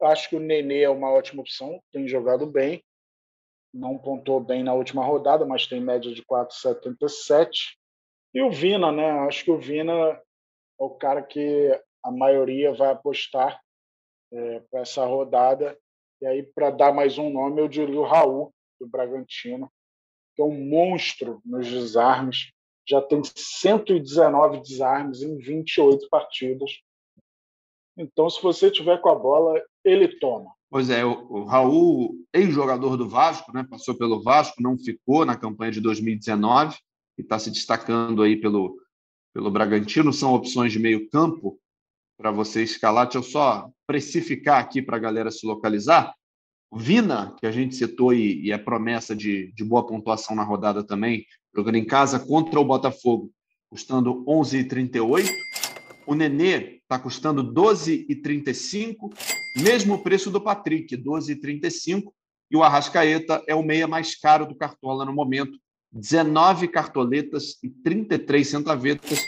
[0.02, 2.84] Acho que o Nenê é uma ótima opção, tem jogado bem.
[3.74, 7.76] Não pontuou bem na última rodada, mas tem média de 4,77.
[8.34, 9.10] E o Vina, né?
[9.28, 10.22] Acho que o Vina é
[10.80, 13.62] o cara que a maioria vai apostar
[14.32, 15.78] é, para essa rodada.
[16.22, 19.72] E aí, para dar mais um nome, eu diria o Raul, do Bragantino,
[20.36, 22.52] que é um monstro nos desarmes
[22.88, 26.72] já tem 119 desarmes em 28 partidas.
[27.98, 30.52] Então, se você tiver com a bola, ele toma.
[30.70, 35.72] Pois é, o, Raul, ex-jogador do Vasco, né, passou pelo Vasco, não ficou na campanha
[35.72, 36.78] de 2019
[37.18, 38.78] e está se destacando aí pelo,
[39.34, 40.12] pelo Bragantino.
[40.14, 41.60] São opções de meio campo
[42.18, 43.06] para você escalar.
[43.06, 46.14] Deixa eu só precificar aqui para a galera se localizar.
[46.74, 50.84] Vina, que a gente citou e, e é promessa de, de boa pontuação na rodada
[50.84, 51.26] também,
[51.56, 53.32] jogando em casa contra o Botafogo,
[53.70, 55.28] custando 11,38.
[56.06, 59.14] O Nenê está custando 12,35,
[59.58, 62.12] mesmo preço do Patrick, 12,35.
[62.50, 65.60] E o Arrascaeta é o meia mais caro do Cartola no momento,
[65.92, 69.20] 19 cartoletas e 33 centavetas.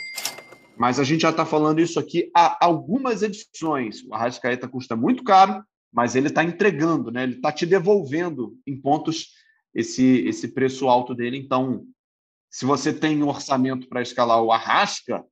[0.77, 4.01] Mas a gente já está falando isso aqui há algumas edições.
[4.05, 7.23] O Arrascaeta custa muito caro, mas ele está entregando, né?
[7.23, 9.33] ele está te devolvendo em pontos
[9.73, 11.37] esse, esse preço alto dele.
[11.37, 11.85] Então,
[12.49, 15.23] se você tem um orçamento para escalar o Arrasca,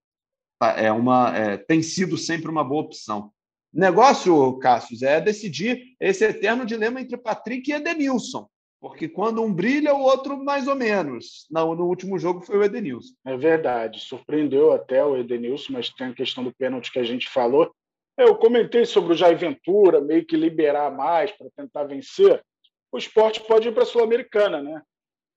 [0.59, 3.31] tá, é uma, é, tem sido sempre uma boa opção.
[3.73, 8.47] Negócio, Cássio, é decidir esse eterno dilema entre Patrick e Edenilson.
[8.79, 11.47] Porque quando um brilha, o outro mais ou menos.
[11.49, 13.13] No, no último jogo foi o Edenilson.
[13.25, 13.99] É verdade.
[13.99, 17.71] Surpreendeu até o Edenilson, mas tem a questão do pênalti que a gente falou.
[18.17, 22.43] Eu comentei sobre o Jair Ventura, meio que liberar mais para tentar vencer.
[22.91, 24.81] O esporte pode ir para a Sul-Americana, né?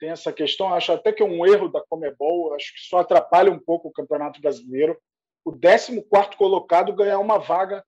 [0.01, 0.73] tem essa questão.
[0.73, 3.93] Acho até que é um erro da Comebol, acho que só atrapalha um pouco o
[3.93, 4.99] Campeonato Brasileiro.
[5.45, 6.03] O 14
[6.37, 7.85] colocado ganhar uma vaga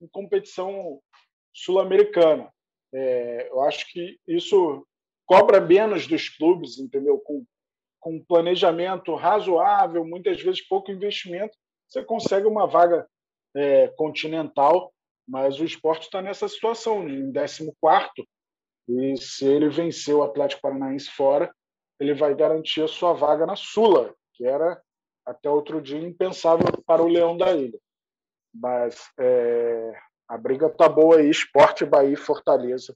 [0.00, 1.00] em competição
[1.54, 2.52] sul-americana.
[2.92, 4.86] É, eu acho que isso
[5.24, 7.18] cobra menos dos clubes, entendeu?
[7.18, 7.44] Com,
[8.00, 11.56] com um planejamento razoável, muitas vezes pouco investimento,
[11.88, 13.06] você consegue uma vaga
[13.54, 14.92] é, continental,
[15.28, 17.70] mas o esporte está nessa situação, em 14
[18.88, 21.54] e se ele vencer o Atlético Paranaense fora,
[22.00, 24.80] ele vai garantir a sua vaga na Sula, que era
[25.24, 27.78] até outro dia impensável para o Leão da Ilha.
[28.52, 29.92] Mas é,
[30.28, 32.94] a briga tá boa aí, Esporte Bahia e Fortaleza,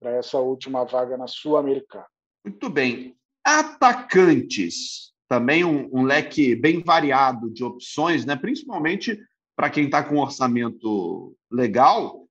[0.00, 2.06] para essa última vaga na Sul-Americana.
[2.44, 3.16] Muito bem.
[3.44, 8.36] Atacantes, também um, um, leque bem variado de opções, né?
[8.36, 9.18] principalmente
[9.60, 12.26] para quem está com um orçamento legal.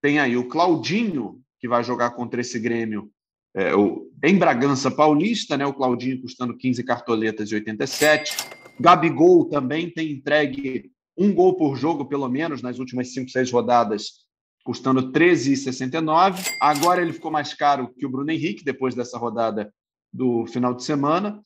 [0.00, 3.10] Tem aí o Claudinho, que vai jogar contra esse Grêmio
[3.54, 8.38] é, o, em Bragança Paulista, né, o Claudinho custando 15 cartoletas e 87.
[8.80, 14.24] Gabigol também tem entregue um gol por jogo, pelo menos, nas últimas 5, 6 rodadas,
[14.64, 16.42] custando 13,69.
[16.58, 19.70] Agora ele ficou mais caro que o Bruno Henrique, depois dessa rodada
[20.10, 21.38] do final de semana.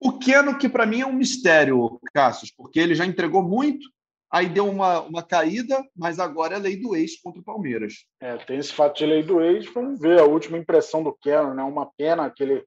[0.00, 3.86] O Keno, que para mim é um mistério, Cassius, porque ele já entregou muito,
[4.30, 8.06] aí deu uma, uma caída, mas agora é lei do ex contra o Palmeiras.
[8.20, 11.54] É, tem esse fato de lei do ex, vamos ver a última impressão do Keno,
[11.54, 11.62] né?
[11.62, 12.64] Uma pena que ele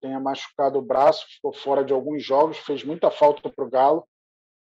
[0.00, 4.06] tenha machucado o braço, ficou fora de alguns jogos, fez muita falta para o Galo,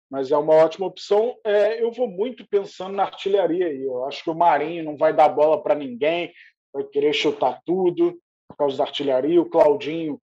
[0.10, 1.36] mas é uma ótima opção.
[1.43, 3.84] É, eu vou muito pensando na artilharia aí.
[3.84, 6.32] Eu acho que o Marinho não vai dar bola para ninguém,
[6.72, 8.15] vai querer chutar tudo
[8.48, 9.41] por causa da artilharia.
[9.41, 10.22] O Claudinho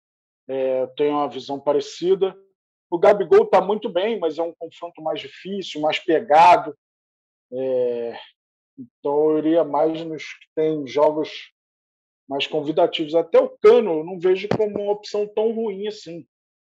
[0.49, 2.37] é, tem uma visão parecida.
[2.90, 6.77] O Gabigol está muito bem, mas é um confronto mais difícil, mais pegado.
[7.53, 8.18] É,
[8.79, 11.53] então eu iria mais nos que tem jogos
[12.29, 13.14] mais convidativos.
[13.14, 16.20] Até o Cano eu não vejo como uma opção tão ruim assim.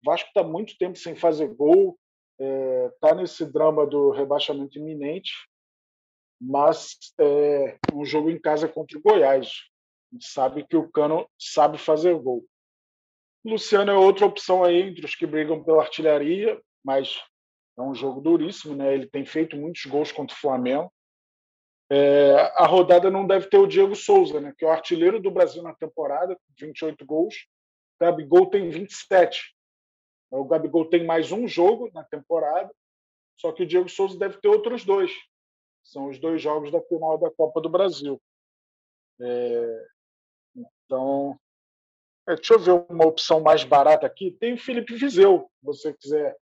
[0.02, 1.98] O Vasco está muito tempo sem fazer gol,
[2.38, 5.32] está é, tá nesse drama do rebaixamento iminente,
[6.40, 9.48] mas é um jogo em casa contra o Goiás.
[10.10, 12.44] A gente sabe que o Cano sabe fazer gol.
[13.44, 17.22] Luciano é outra opção aí entre os que brigam pela artilharia, mas
[17.78, 18.92] é um jogo duríssimo, né?
[18.92, 20.92] Ele tem feito muitos gols contra o Flamengo.
[21.90, 24.54] É, a rodada não deve ter o Diego Souza, né?
[24.56, 27.34] Que é o artilheiro do Brasil na temporada, com 28 gols.
[27.98, 29.56] O Gabigol tem 27.
[30.30, 32.70] O Gabigol tem mais um jogo na temporada,
[33.36, 35.10] só que o Diego Souza deve ter outros dois.
[35.82, 38.20] São os dois jogos da final da Copa do Brasil.
[39.20, 39.86] É,
[40.54, 41.38] então,
[42.30, 44.30] é, deixa eu ver uma opção mais barata aqui.
[44.32, 46.36] Tem o Felipe Vizeu, se você quiser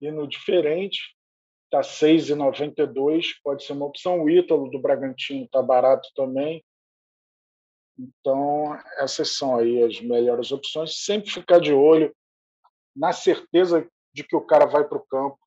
[0.00, 1.16] ir no diferente.
[1.64, 4.22] Está 6,92, pode ser uma opção.
[4.22, 6.62] O Ítalo do Bragantino está barato também.
[7.98, 11.02] Então, essas são aí as melhores opções.
[11.02, 12.14] Sempre ficar de olho,
[12.94, 15.38] na certeza de que o cara vai para o campo,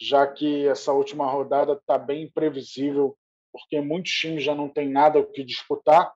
[0.00, 3.18] já que essa última rodada está bem imprevisível,
[3.52, 6.10] porque muitos times já não têm nada o que disputar.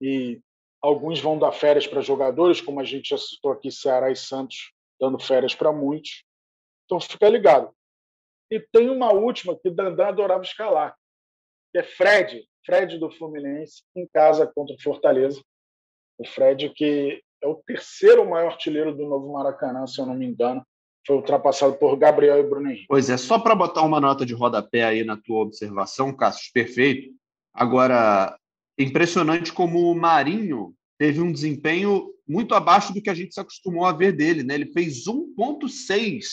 [0.00, 0.40] E
[0.80, 4.72] Alguns vão dar férias para jogadores, como a gente já citou aqui, Ceará e Santos
[5.00, 6.24] dando férias para muitos.
[6.84, 7.70] Então fica ligado.
[8.50, 10.96] E tem uma última que Dandan adorava escalar,
[11.72, 15.42] que é Fred, Fred do Fluminense, em casa contra o Fortaleza.
[16.18, 20.26] O Fred, que é o terceiro maior artilheiro do novo Maracanã, se eu não me
[20.26, 20.64] engano,
[21.06, 22.86] foi ultrapassado por Gabriel e Bruno Henrique.
[22.88, 27.14] Pois é, só para botar uma nota de rodapé aí na tua observação, Cassius, perfeito.
[27.54, 28.38] Agora,
[28.78, 33.84] impressionante como o Marinho teve um desempenho muito abaixo do que a gente se acostumou
[33.84, 34.42] a ver dele.
[34.42, 34.54] Né?
[34.54, 36.24] Ele fez 1,6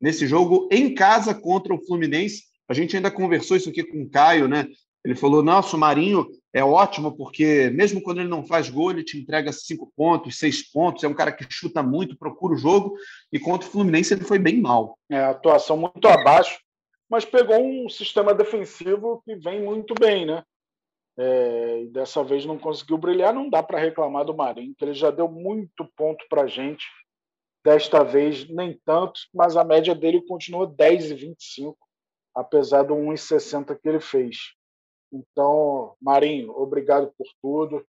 [0.00, 2.44] nesse jogo em casa contra o Fluminense.
[2.68, 4.66] A gente ainda conversou isso aqui com o Caio, né?
[5.04, 9.02] Ele falou: nossa, o Marinho é ótimo, porque mesmo quando ele não faz gol, ele
[9.02, 11.02] te entrega cinco pontos, seis pontos.
[11.02, 12.94] É um cara que chuta muito, procura o jogo.
[13.32, 14.96] E contra o Fluminense ele foi bem mal.
[15.10, 16.60] É, atuação muito abaixo,
[17.08, 20.42] mas pegou um sistema defensivo que vem muito bem, né?
[21.20, 24.94] É, e dessa vez não conseguiu brilhar, não dá para reclamar do Marinho, que ele
[24.94, 26.86] já deu muito ponto para a gente.
[27.62, 31.76] Desta vez, nem tanto, mas a média dele continua 10,25,
[32.34, 34.54] apesar do 1,60 que ele fez.
[35.12, 37.84] Então, Marinho, obrigado por tudo.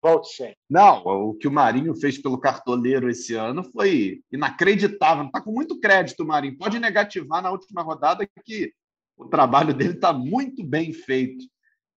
[0.00, 0.58] Volte sempre.
[0.70, 5.24] Não, o que o Marinho fez pelo cartoleiro esse ano foi inacreditável.
[5.24, 6.56] Está com muito crédito, Marinho.
[6.56, 8.72] Pode negativar na última rodada que
[9.16, 11.46] o trabalho dele está muito bem feito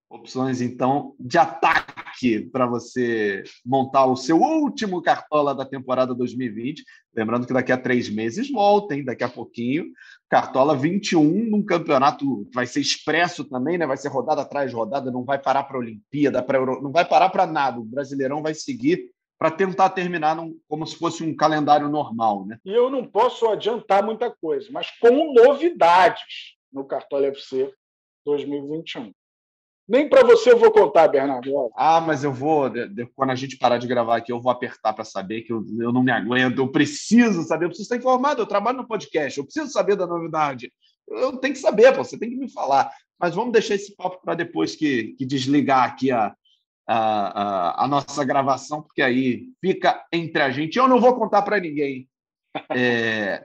[0.09, 6.83] opções então de ataque para você montar o seu último cartola da temporada 2020.
[7.15, 9.85] Lembrando que daqui a três meses voltem, daqui a pouquinho.
[10.27, 13.85] Cartola 21 num campeonato que vai ser expresso também, né?
[13.85, 16.81] Vai ser rodada atrás de rodada, não vai parar para a Olimpíada, para Euro...
[16.81, 17.79] não vai parar para nada.
[17.79, 20.57] O Brasileirão vai seguir para tentar terminar num...
[20.67, 22.57] como se fosse um calendário normal, né?
[22.65, 27.71] E eu não posso adiantar muita coisa, mas com novidades no Cartola FC
[28.25, 29.11] 2021.
[29.89, 31.71] Nem para você eu vou contar, Bernardo.
[31.75, 34.51] Ah, mas eu vou, de, de, quando a gente parar de gravar aqui, eu vou
[34.51, 37.97] apertar para saber que eu, eu não me aguento, eu preciso saber, eu preciso estar
[37.97, 40.71] informado, eu trabalho no podcast, eu preciso saber da novidade.
[41.07, 42.91] Eu tenho que saber, pô, você tem que me falar.
[43.19, 46.35] Mas vamos deixar esse papo para depois que, que desligar aqui a,
[46.87, 50.77] a, a, a, nossa gravação, porque aí fica entre a gente.
[50.77, 52.07] Eu não vou contar para ninguém.
[52.69, 53.43] É,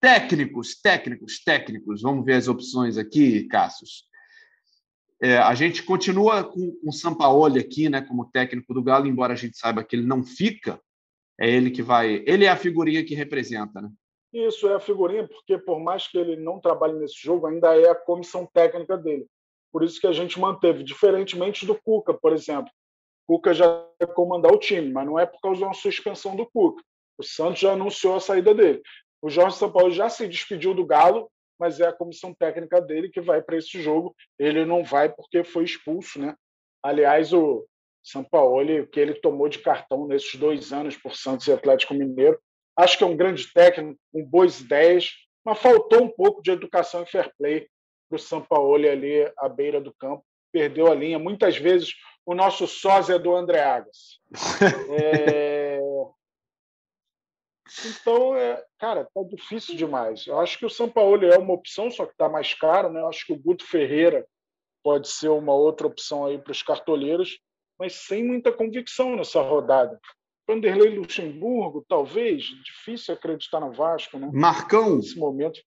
[0.00, 2.02] técnicos, técnicos, técnicos.
[2.02, 4.08] Vamos ver as opções aqui, Cassius.
[5.20, 9.36] É, a gente continua com o Sampaoli aqui, né, como técnico do Galo, embora a
[9.36, 10.80] gente saiba que ele não fica,
[11.38, 12.22] é ele que vai.
[12.26, 13.90] Ele é a figurinha que representa, né?
[14.32, 17.88] Isso é a figurinha, porque por mais que ele não trabalhe nesse jogo, ainda é
[17.88, 19.26] a comissão técnica dele.
[19.72, 22.70] Por isso que a gente manteve, diferentemente do Cuca, por exemplo.
[23.26, 23.66] Cuca já
[23.98, 26.82] vai comandar o time, mas não é por causa de uma suspensão do Cuca.
[27.18, 28.82] O Santos já anunciou a saída dele.
[29.20, 33.20] O Jorge Sampaoli já se despediu do Galo, mas é a comissão técnica dele que
[33.20, 34.14] vai para esse jogo.
[34.38, 36.34] Ele não vai porque foi expulso, né?
[36.82, 37.66] Aliás, o
[38.02, 42.38] Sampaoli, o que ele tomou de cartão nesses dois anos por Santos e Atlético Mineiro,
[42.76, 45.10] acho que é um grande técnico, com boas ideias,
[45.44, 47.66] mas faltou um pouco de educação e fair play
[48.08, 50.24] para o Sampaoli ali à beira do campo.
[50.52, 51.18] Perdeu a linha.
[51.18, 51.92] Muitas vezes
[52.24, 54.20] o nosso sósia é do André Agas.
[55.00, 55.57] É...
[57.86, 60.26] Então, é, cara, tá difícil demais.
[60.26, 63.00] Eu acho que o São Paulo é uma opção, só que está mais caro, né?
[63.00, 64.26] Eu acho que o Guto Ferreira
[64.82, 67.38] pode ser uma outra opção aí para os cartoleiros,
[67.78, 70.00] mas sem muita convicção nessa rodada.
[70.48, 74.30] Vanderlei Luxemburgo, talvez, difícil acreditar no Vasco, né?
[74.32, 74.96] Marcão.
[74.96, 75.60] Nesse momento.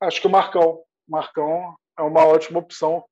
[0.00, 0.84] Acho que o Marcão.
[1.08, 3.04] Marcão é uma ótima opção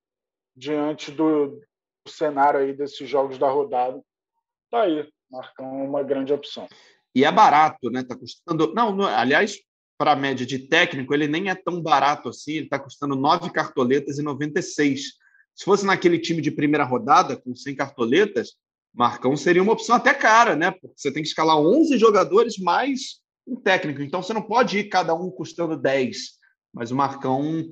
[0.56, 4.00] diante do, do cenário aí desses jogos da rodada.
[4.70, 6.68] Tá aí, Marcão é uma grande opção.
[7.14, 8.02] E é barato, né?
[8.02, 8.72] Tá custando.
[8.74, 9.58] Não, não aliás,
[9.98, 13.50] para a média de técnico, ele nem é tão barato assim, ele está custando nove
[13.50, 15.02] cartoletas e 96.
[15.54, 18.52] Se fosse naquele time de primeira rodada, com 100 cartoletas,
[18.94, 20.70] Marcão seria uma opção até cara, né?
[20.70, 24.00] Porque você tem que escalar 11 jogadores mais um técnico.
[24.00, 26.38] Então você não pode ir cada um custando 10.
[26.72, 27.68] Mas o Marcão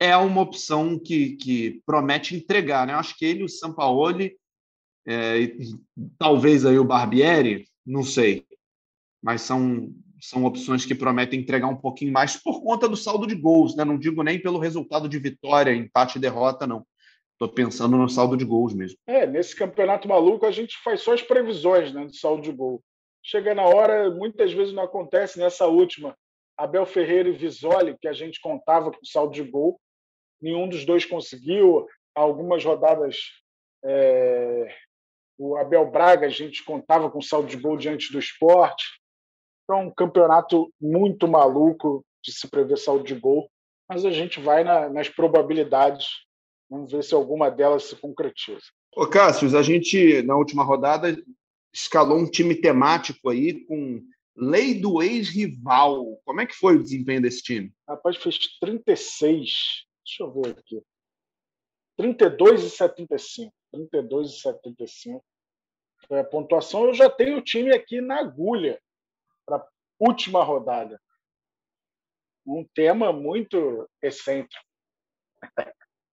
[0.00, 2.94] é uma opção que, que promete entregar, né?
[2.94, 4.36] Eu acho que ele, o Sampaoli,
[5.06, 5.52] é,
[6.18, 8.47] talvez aí o Barbieri, não sei
[9.22, 9.90] mas são,
[10.20, 13.84] são opções que prometem entregar um pouquinho mais por conta do saldo de gols, né?
[13.84, 16.86] Não digo nem pelo resultado de vitória, empate e derrota, não.
[17.32, 18.98] Estou pensando no saldo de gols mesmo.
[19.06, 22.82] É, nesse campeonato maluco a gente faz só as previsões né, do saldo de gol.
[23.22, 26.16] Chega na hora, muitas vezes não acontece nessa última.
[26.56, 29.80] Abel Ferreira e Visoli, que a gente contava com saldo de gol,
[30.42, 31.86] nenhum dos dois conseguiu.
[32.12, 33.16] Algumas rodadas
[33.84, 34.74] é...
[35.38, 38.84] o Abel Braga, a gente contava com saldo de gol diante do esporte.
[39.68, 43.50] Então, um campeonato muito maluco de se prever saldo de gol,
[43.86, 46.06] mas a gente vai na, nas probabilidades.
[46.70, 48.62] Vamos ver se alguma delas se concretiza.
[48.96, 51.14] Ô, Cássio, a gente, na última rodada,
[51.70, 54.02] escalou um time temático aí com
[54.34, 56.18] lei do ex-rival.
[56.24, 57.70] Como é que foi o desempenho desse time?
[57.86, 59.50] Rapaz, fez 36.
[60.02, 60.82] Deixa eu ver aqui.
[61.98, 63.52] 32 e 75.
[63.70, 65.22] 32 e 75.
[66.06, 66.86] Foi a pontuação.
[66.86, 68.80] Eu já tenho o time aqui na agulha
[69.48, 69.66] para a
[69.98, 71.00] última rodada.
[72.46, 74.64] Um tema muito excêntrico.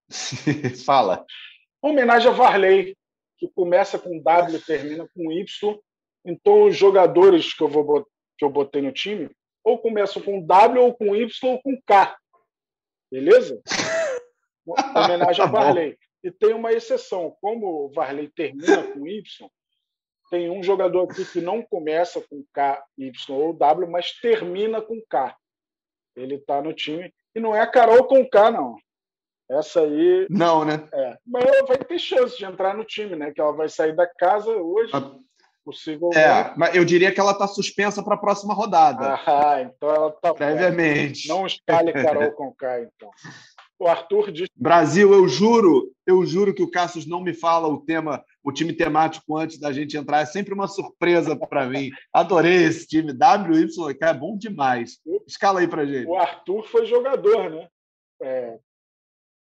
[0.86, 1.26] Fala.
[1.82, 2.98] Homenagem a Varley,
[3.38, 5.80] que começa com W e termina com Y.
[6.26, 8.08] Então, os jogadores que eu, vou,
[8.38, 9.30] que eu botei no time,
[9.64, 12.18] ou começam com W, ou com Y, ou com K.
[13.12, 13.62] Beleza?
[14.66, 15.98] Homenagem a tá Varley.
[16.24, 17.36] E tem uma exceção.
[17.40, 19.50] Como o Varley termina com Y,
[20.30, 25.02] tem um jogador aqui que não começa com K, Y ou W, mas termina com
[25.10, 25.36] K.
[26.16, 27.14] Ele está no time.
[27.36, 28.76] E não é a Carol com K, não.
[29.50, 30.26] Essa aí.
[30.30, 30.88] Não, né?
[30.92, 31.18] É.
[31.26, 33.32] Mas ela vai ter chance de entrar no time, né?
[33.32, 34.92] Que ela vai sair da casa hoje.
[34.94, 35.16] Ah,
[35.64, 36.20] possivelmente.
[36.20, 39.20] É, mas eu diria que ela está suspensa para a próxima rodada.
[39.26, 40.34] Ah, então ela está.
[40.34, 41.28] Previamente.
[41.28, 43.10] Não escale Carol com K, então.
[43.78, 44.48] O Arthur diz.
[44.56, 48.72] Brasil, eu juro, eu juro que o Cassius não me fala o tema, o time
[48.72, 50.22] temático antes da gente entrar.
[50.22, 51.90] É sempre uma surpresa para mim.
[52.14, 53.12] Adorei esse time.
[53.12, 55.00] WYK é bom demais.
[55.28, 56.08] Escala aí para gente.
[56.08, 57.68] O Arthur foi jogador, né?
[58.22, 58.58] É,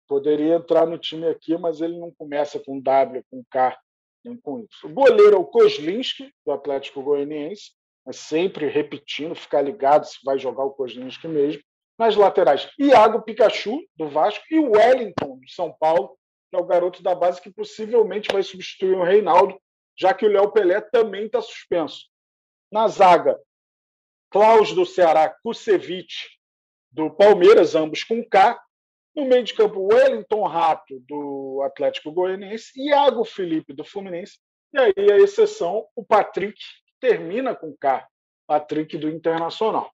[0.07, 3.78] poderia entrar no time aqui, mas ele não começa com W, com K,
[4.23, 4.67] nem com Y.
[4.86, 7.73] O goleiro é o Kozlinski, do Atlético Goianiense,
[8.03, 11.61] mas sempre repetindo, ficar ligado se vai jogar o Kozlinski mesmo.
[11.97, 16.17] Nas laterais, Iago Pikachu, do Vasco, e o Wellington, do São Paulo,
[16.49, 19.59] que é o garoto da base que possivelmente vai substituir o Reinaldo,
[19.97, 22.05] já que o Léo Pelé também está suspenso.
[22.71, 23.39] Na zaga,
[24.29, 26.35] Klaus do Ceará, Kusevich
[26.91, 28.61] do Palmeiras, ambos com K.
[29.15, 34.37] No meio de campo, Wellington Rato, do Atlético Goianiense, Iago Felipe, do Fluminense.
[34.73, 38.05] E aí, a exceção, o Patrick, que termina com K,
[38.45, 39.89] Patrick do Internacional.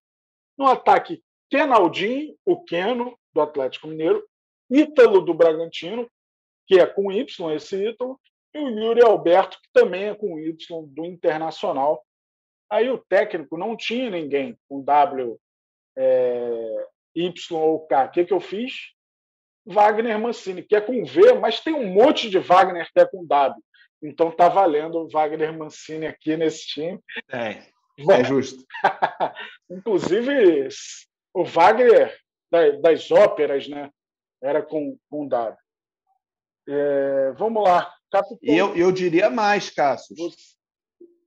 [0.58, 4.26] No ataque, Kenaldinho, o Keno, do Atlético Mineiro,
[4.70, 6.10] Ítalo do Bragantino,
[6.66, 8.18] que é com Y esse Ítalo,
[8.54, 10.56] e o Yuri Alberto, que também é com Y
[10.88, 12.04] do Internacional.
[12.70, 15.38] Aí o técnico não tinha ninguém com W,
[15.98, 18.06] é, Y ou K.
[18.06, 18.74] O que, que eu fiz?
[19.66, 23.26] Wagner Mancini, que é com V, mas tem um monte de Wagner que é com
[23.26, 23.62] W.
[24.02, 27.00] Então tá valendo o Wagner Mancini aqui nesse time.
[27.30, 27.62] É,
[28.10, 28.66] é justo.
[29.70, 30.70] Inclusive,
[31.34, 32.18] o Wagner
[32.82, 33.90] das óperas, né?
[34.42, 35.58] Era com, com W.
[36.68, 37.92] É, vamos lá.
[38.42, 40.16] E eu, eu diria mais, Cássio.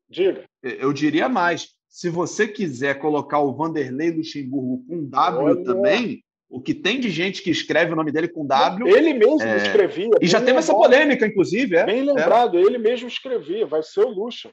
[0.09, 0.45] Diga.
[0.63, 1.75] Eu diria mais.
[1.89, 5.65] Se você quiser colocar o Vanderlei Luxemburgo com W Olha.
[5.65, 8.87] também, o que tem de gente que escreve o nome dele com W.
[8.87, 9.57] Ele mesmo é...
[9.57, 10.11] escrevia.
[10.21, 11.77] E já teve essa polêmica, inclusive.
[11.77, 11.87] É?
[11.87, 12.61] Bem lembrado, é.
[12.61, 13.67] ele mesmo escrevia.
[13.67, 14.53] Vai ser o Luxa.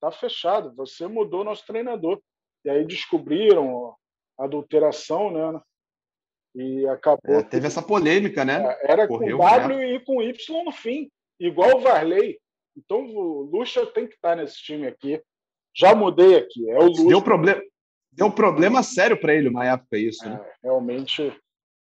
[0.00, 0.74] Tá fechado.
[0.74, 2.20] Você mudou nosso treinador.
[2.64, 3.94] E aí descobriram
[4.40, 5.60] adulteração, né?
[6.54, 7.36] E acabou.
[7.36, 8.62] É, teve essa polêmica, né?
[8.64, 9.92] É, era Correu, com W né?
[9.92, 12.40] e com Y no fim, igual o Varley.
[12.76, 15.22] Então o Lucha tem que estar nesse time aqui.
[15.74, 16.68] Já mudei aqui.
[16.70, 17.08] É o Lucha.
[17.08, 17.62] Deu problema,
[18.12, 20.28] deu problema sério para ele uma época isso.
[20.28, 20.40] Né?
[20.42, 21.32] É, realmente.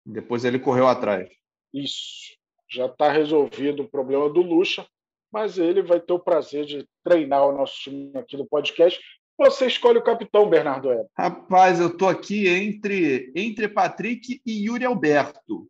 [0.05, 1.29] Depois ele correu atrás.
[1.73, 2.35] Isso.
[2.69, 4.85] Já está resolvido o problema do Lucha,
[5.31, 8.99] mas ele vai ter o prazer de treinar o nosso time aqui do podcast
[9.41, 11.07] você escolhe o capitão, Bernardo Web?
[11.17, 15.67] Rapaz, eu estou aqui entre, entre Patrick e Yuri Alberto.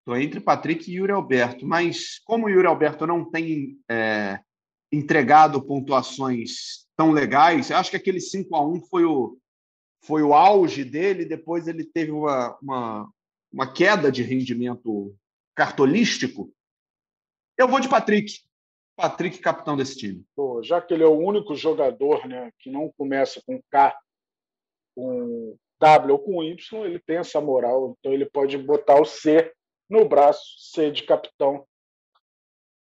[0.00, 4.38] Estou entre Patrick e Yuri Alberto, mas como o Yuri Alberto não tem é,
[4.92, 9.38] entregado pontuações tão legais, acho que aquele 5 a 1 foi o,
[10.02, 13.10] foi o auge dele, depois ele teve uma, uma,
[13.52, 15.14] uma queda de rendimento
[15.54, 16.52] cartolístico.
[17.56, 18.40] Eu vou de Patrick.
[18.96, 20.24] Patrick, capitão desse time.
[20.36, 23.96] Pô, já que ele é o único jogador né, que não começa com K,
[24.94, 27.96] com W ou com Y, ele tem essa moral.
[27.98, 29.52] Então ele pode botar o C
[29.88, 31.66] no braço, C de capitão.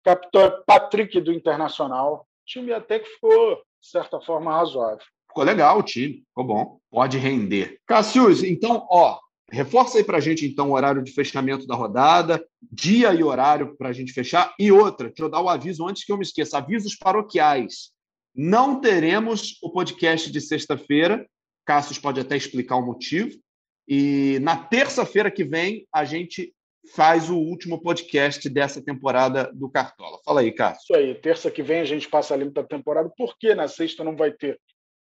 [0.05, 2.27] Capitão é Patrick do Internacional.
[2.27, 5.05] O time até que ficou, de certa forma, razoável.
[5.29, 6.79] Ficou legal o time, ficou bom.
[6.91, 7.81] Pode render.
[7.87, 9.19] Cassius, então, ó,
[9.51, 13.77] Reforça aí para a gente, então, o horário de fechamento da rodada, dia e horário
[13.77, 14.55] para a gente fechar.
[14.59, 17.91] E outra, deixa eu dar o aviso antes que eu me esqueça: avisos paroquiais.
[18.35, 21.27] Não teremos o podcast de sexta-feira.
[21.67, 23.39] Cassius pode até explicar o motivo.
[23.87, 26.55] E na terça-feira que vem, a gente
[26.95, 30.19] faz o último podcast dessa temporada do Cartola.
[30.25, 30.85] Fala aí, Cássio.
[30.85, 31.15] Isso aí.
[31.15, 33.11] Terça que vem a gente passa a limpo da temporada.
[33.17, 34.59] Por que na sexta não vai ter?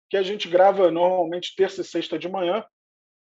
[0.02, 2.64] Porque a gente grava normalmente terça e sexta de manhã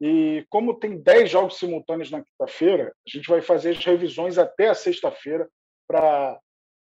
[0.04, 4.68] e como tem 10 jogos simultâneos na quinta-feira, a gente vai fazer as revisões até
[4.68, 5.48] a sexta-feira
[5.86, 6.40] para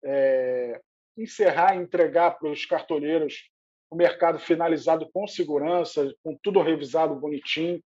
[0.04, 0.78] é,
[1.16, 3.48] encerrar e entregar para os cartoleiros
[3.90, 7.82] o mercado finalizado com segurança, com tudo revisado bonitinho.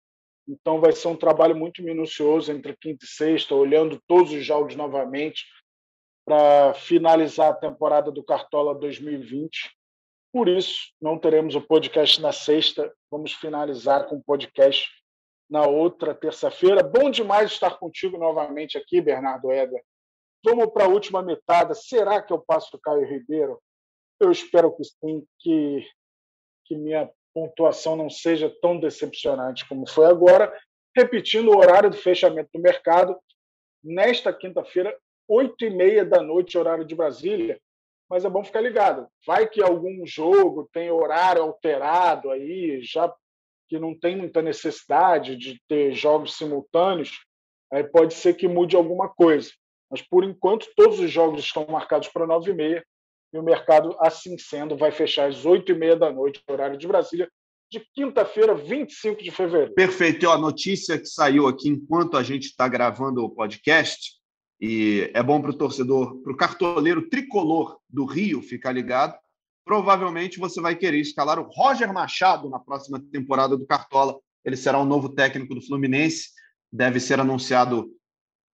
[0.47, 4.75] Então vai ser um trabalho muito minucioso entre quinta e sexta, olhando todos os jogos
[4.75, 5.45] novamente
[6.25, 9.69] para finalizar a temporada do Cartola 2020.
[10.33, 14.89] Por isso, não teremos o podcast na sexta, vamos finalizar com o podcast
[15.51, 16.81] na outra terça-feira.
[16.81, 19.83] Bom demais estar contigo novamente aqui, Bernardo Edgar.
[20.45, 21.75] Vamos para a última metade.
[21.75, 23.61] Será que eu passo o Caio Ribeiro?
[24.17, 25.85] Eu espero que sim, que,
[26.65, 30.57] que minha pontuação não seja tão decepcionante como foi agora.
[30.95, 33.19] Repetindo o horário do fechamento do mercado,
[33.83, 34.97] nesta quinta-feira,
[35.27, 37.59] oito e meia da noite, horário de Brasília.
[38.09, 39.05] Mas é bom ficar ligado.
[39.27, 43.13] Vai que algum jogo tem horário alterado aí, já
[43.71, 47.21] que não tem muita necessidade de ter jogos simultâneos,
[47.71, 49.49] aí pode ser que mude alguma coisa.
[49.89, 52.83] Mas, por enquanto, todos os jogos estão marcados para 9h30
[53.33, 57.31] e o mercado, assim sendo, vai fechar às 8h30 da noite, horário de Brasília,
[57.71, 59.73] de quinta-feira, 25 de fevereiro.
[59.73, 60.25] Perfeito.
[60.25, 64.17] E, a notícia que saiu aqui enquanto a gente está gravando o podcast,
[64.59, 69.17] e é bom para o torcedor, para o cartoleiro tricolor do Rio ficar ligado,
[69.65, 74.17] provavelmente você vai querer escalar o Roger Machado na próxima temporada do Cartola.
[74.43, 76.29] Ele será o novo técnico do Fluminense,
[76.71, 77.89] deve ser anunciado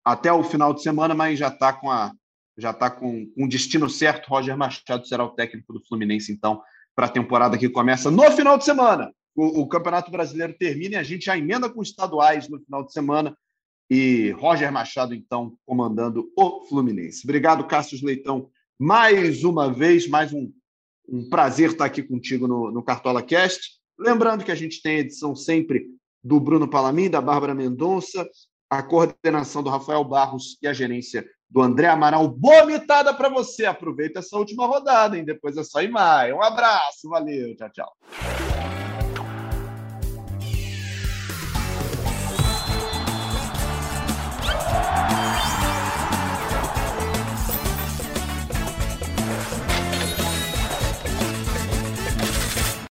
[0.04, 2.12] até o final de semana, mas já está com a
[2.56, 4.28] já está com, o destino certo.
[4.28, 6.60] Roger Machado será o técnico do Fluminense, então,
[6.94, 9.12] para a temporada que começa no final de semana.
[9.34, 12.92] O, o, Campeonato Brasileiro termina e a gente já emenda com estaduais no final de
[12.92, 13.36] semana.
[13.88, 17.20] E Roger Machado, então, comandando o Fluminense.
[17.22, 20.52] Obrigado, Cássio Leitão, mais uma vez, mais um
[21.08, 23.78] um prazer estar aqui contigo no, no Cartola Cast.
[23.98, 25.86] Lembrando que a gente tem a edição sempre
[26.22, 28.28] do Bruno Palamin, da Bárbara Mendonça,
[28.70, 32.28] a coordenação do Rafael Barros e a gerência do André Amaral.
[32.28, 33.64] Boa mitada para você.
[33.64, 35.24] Aproveita essa última rodada, hein?
[35.24, 36.36] Depois é só em maio.
[36.36, 38.37] Um abraço, valeu, tchau, tchau.